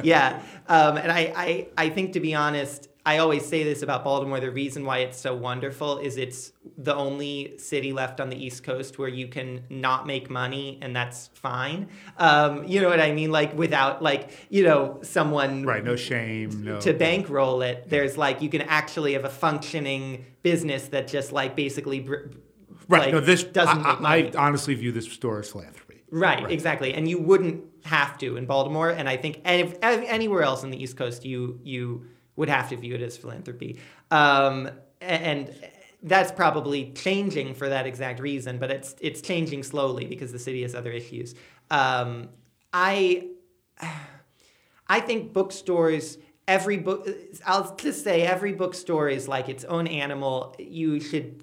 yeah. 0.04 0.42
Um, 0.68 0.96
and 0.96 1.10
I, 1.10 1.32
I, 1.34 1.68
I 1.76 1.88
think, 1.88 2.12
to 2.12 2.20
be 2.20 2.34
honest, 2.36 2.88
I 3.06 3.18
always 3.18 3.46
say 3.46 3.62
this 3.62 3.82
about 3.82 4.02
Baltimore. 4.02 4.40
The 4.40 4.50
reason 4.50 4.84
why 4.84 4.98
it's 4.98 5.18
so 5.18 5.32
wonderful 5.32 5.98
is 5.98 6.16
it's 6.16 6.52
the 6.76 6.92
only 6.92 7.56
city 7.56 7.92
left 7.92 8.20
on 8.20 8.30
the 8.30 8.36
East 8.36 8.64
Coast 8.64 8.98
where 8.98 9.08
you 9.08 9.28
can 9.28 9.62
not 9.70 10.08
make 10.08 10.28
money 10.28 10.80
and 10.82 10.94
that's 10.94 11.28
fine. 11.28 11.88
Um, 12.18 12.66
you 12.66 12.80
know 12.80 12.88
what 12.88 12.98
I 12.98 13.12
mean? 13.12 13.30
Like, 13.30 13.56
without, 13.56 14.02
like, 14.02 14.30
you 14.50 14.64
know, 14.64 14.98
someone 15.02 15.64
right? 15.64 15.84
No 15.84 15.94
shame. 15.94 16.64
No. 16.64 16.80
to 16.80 16.92
bankroll 16.92 17.62
it. 17.62 17.88
There's 17.88 18.18
like, 18.18 18.42
you 18.42 18.48
can 18.48 18.62
actually 18.62 19.12
have 19.12 19.24
a 19.24 19.30
functioning 19.30 20.26
business 20.42 20.88
that 20.88 21.06
just, 21.06 21.30
like, 21.30 21.54
basically. 21.54 22.00
Br- 22.00 22.16
Right. 22.88 23.06
like, 23.06 23.14
no, 23.14 23.20
this 23.20 23.42
doesn't 23.42 23.84
I. 23.84 24.16
I, 24.16 24.32
honestly 24.38 24.72
view 24.74 24.92
this 24.92 25.10
store 25.10 25.40
as 25.40 25.50
philanthropy. 25.50 26.04
Right, 26.08 26.48
exactly. 26.48 26.94
And 26.94 27.08
you 27.08 27.18
wouldn't 27.18 27.64
have 27.84 28.16
to 28.18 28.36
in 28.36 28.46
Baltimore, 28.46 28.90
and 28.90 29.08
I 29.08 29.16
think 29.16 29.40
if 29.44 29.76
anywhere 29.82 30.42
else 30.42 30.62
in 30.62 30.70
the 30.70 30.80
East 30.80 30.96
Coast, 30.96 31.24
you 31.24 31.58
you 31.64 32.06
would 32.36 32.48
have 32.48 32.68
to 32.68 32.76
view 32.76 32.94
it 32.94 33.02
as 33.02 33.16
philanthropy. 33.16 33.78
Um, 34.10 34.70
and 35.00 35.52
that's 36.02 36.30
probably 36.30 36.92
changing 36.92 37.54
for 37.54 37.68
that 37.68 37.86
exact 37.86 38.20
reason, 38.20 38.58
but 38.58 38.70
it's 38.70 38.94
it's 39.00 39.20
changing 39.20 39.62
slowly 39.62 40.04
because 40.06 40.32
the 40.32 40.38
city 40.38 40.62
has 40.62 40.74
other 40.74 40.92
issues. 40.92 41.34
Um, 41.70 42.28
I 42.72 43.28
I 44.88 45.00
think 45.00 45.32
bookstores, 45.32 46.18
every 46.46 46.76
book, 46.76 47.08
I'll 47.44 47.74
just 47.76 48.04
say 48.04 48.22
every 48.22 48.52
bookstore 48.52 49.08
is 49.08 49.26
like 49.26 49.48
its 49.48 49.64
own 49.64 49.86
animal. 49.86 50.54
You 50.58 51.00
should 51.00 51.42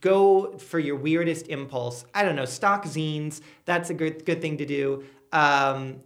go 0.00 0.56
for 0.58 0.78
your 0.78 0.96
weirdest 0.96 1.48
impulse. 1.48 2.04
I 2.14 2.22
don't 2.22 2.36
know, 2.36 2.46
stock 2.46 2.84
zines. 2.84 3.40
That's 3.64 3.90
a 3.90 3.94
good 3.94 4.24
good 4.24 4.40
thing 4.40 4.56
to 4.58 4.66
do. 4.66 5.04
Um, 5.32 6.00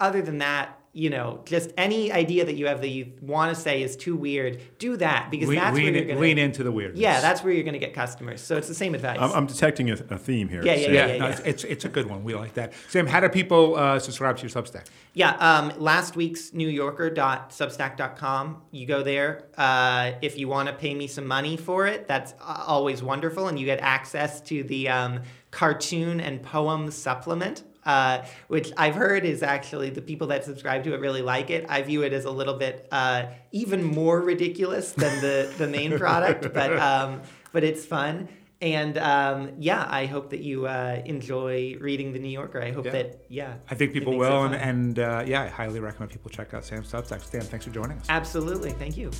other 0.00 0.22
than 0.22 0.38
that, 0.38 0.78
you 0.94 1.08
know, 1.08 1.40
just 1.46 1.72
any 1.78 2.12
idea 2.12 2.44
that 2.44 2.54
you 2.54 2.66
have 2.66 2.82
that 2.82 2.88
you 2.88 3.12
want 3.22 3.54
to 3.54 3.60
say 3.60 3.82
is 3.82 3.96
too 3.96 4.14
weird, 4.14 4.60
do 4.78 4.96
that 4.98 5.30
because 5.30 5.48
lean, 5.48 5.58
that's 5.58 5.74
lean, 5.74 5.84
where 5.84 5.94
you're 5.94 6.04
gonna 6.08 6.20
lean 6.20 6.36
into 6.36 6.62
the 6.62 6.70
weirdness. 6.70 7.00
yeah, 7.00 7.20
that's 7.20 7.42
where 7.42 7.52
you're 7.52 7.64
gonna 7.64 7.78
get 7.78 7.94
customers. 7.94 8.42
So 8.42 8.58
it's 8.58 8.68
the 8.68 8.74
same 8.74 8.94
advice. 8.94 9.18
I'm, 9.18 9.32
I'm 9.32 9.46
detecting 9.46 9.90
a, 9.90 9.94
a 10.10 10.18
theme 10.18 10.48
here. 10.48 10.62
Yeah, 10.62 10.74
yeah, 10.74 10.84
Sam. 10.84 10.94
yeah, 10.94 11.06
yeah, 11.06 11.18
no, 11.18 11.26
It's, 11.28 11.40
it's 11.40 11.64
it's 11.64 11.84
a 11.86 11.88
good 11.88 12.10
one. 12.10 12.24
We 12.24 12.34
like 12.34 12.54
that. 12.54 12.74
Sam, 12.88 13.06
how 13.06 13.20
do 13.20 13.28
people 13.30 13.76
uh, 13.76 13.98
subscribe 13.98 14.36
to 14.36 14.42
your 14.42 14.50
Substack? 14.50 14.86
Yeah, 15.14 15.30
um, 15.36 15.72
last 15.78 16.14
week's 16.14 16.52
New 16.52 16.68
Yorker.substack.com. 16.68 18.62
You 18.70 18.86
go 18.86 19.02
there. 19.02 19.44
Uh, 19.56 20.12
if 20.20 20.38
you 20.38 20.48
want 20.48 20.68
to 20.68 20.74
pay 20.74 20.94
me 20.94 21.06
some 21.06 21.26
money 21.26 21.56
for 21.56 21.86
it, 21.86 22.06
that's 22.06 22.34
uh, 22.40 22.64
always 22.66 23.02
wonderful. 23.02 23.48
And 23.48 23.58
you 23.58 23.66
get 23.66 23.80
access 23.80 24.40
to 24.42 24.62
the 24.64 24.88
um, 24.88 25.20
cartoon 25.50 26.20
and 26.20 26.42
poem 26.42 26.90
supplement, 26.90 27.64
uh, 27.84 28.24
which 28.48 28.72
I've 28.76 28.94
heard 28.94 29.24
is 29.24 29.42
actually 29.42 29.90
the 29.90 30.02
people 30.02 30.28
that 30.28 30.44
subscribe 30.44 30.84
to 30.84 30.94
it 30.94 31.00
really 31.00 31.22
like 31.22 31.50
it. 31.50 31.66
I 31.68 31.82
view 31.82 32.02
it 32.02 32.12
as 32.12 32.24
a 32.24 32.30
little 32.30 32.54
bit 32.54 32.88
uh, 32.92 33.26
even 33.50 33.82
more 33.82 34.20
ridiculous 34.20 34.92
than 34.92 35.20
the, 35.20 35.52
the 35.58 35.66
main 35.66 35.98
product, 35.98 36.52
but, 36.54 36.78
um, 36.78 37.22
but 37.52 37.64
it's 37.64 37.84
fun. 37.84 38.28
And 38.60 38.96
um, 38.98 39.50
yeah, 39.58 39.84
I 39.90 40.06
hope 40.06 40.30
that 40.30 40.38
you 40.40 40.66
uh, 40.66 41.02
enjoy 41.04 41.76
reading 41.80 42.12
The 42.12 42.20
New 42.20 42.28
Yorker. 42.28 42.62
I 42.62 42.70
hope 42.70 42.84
Yeah. 42.84 42.92
that, 42.92 43.24
yeah. 43.28 43.54
I 43.68 43.74
think 43.74 43.92
people 43.92 44.16
will, 44.16 44.44
and, 44.44 44.54
and 44.54 44.98
uh, 45.00 45.24
yeah, 45.26 45.42
I 45.42 45.48
highly 45.48 45.80
recommend 45.80 46.12
people 46.12 46.30
check 46.30 46.54
out 46.54 46.64
Sam's 46.64 46.92
Substack. 46.92 47.22
Sam, 47.24 47.40
thanks 47.42 47.66
for 47.66 47.72
joining 47.72 47.98
us. 47.98 48.06
Absolutely. 48.08 48.70
Thank 48.70 48.96
you. 48.96 49.10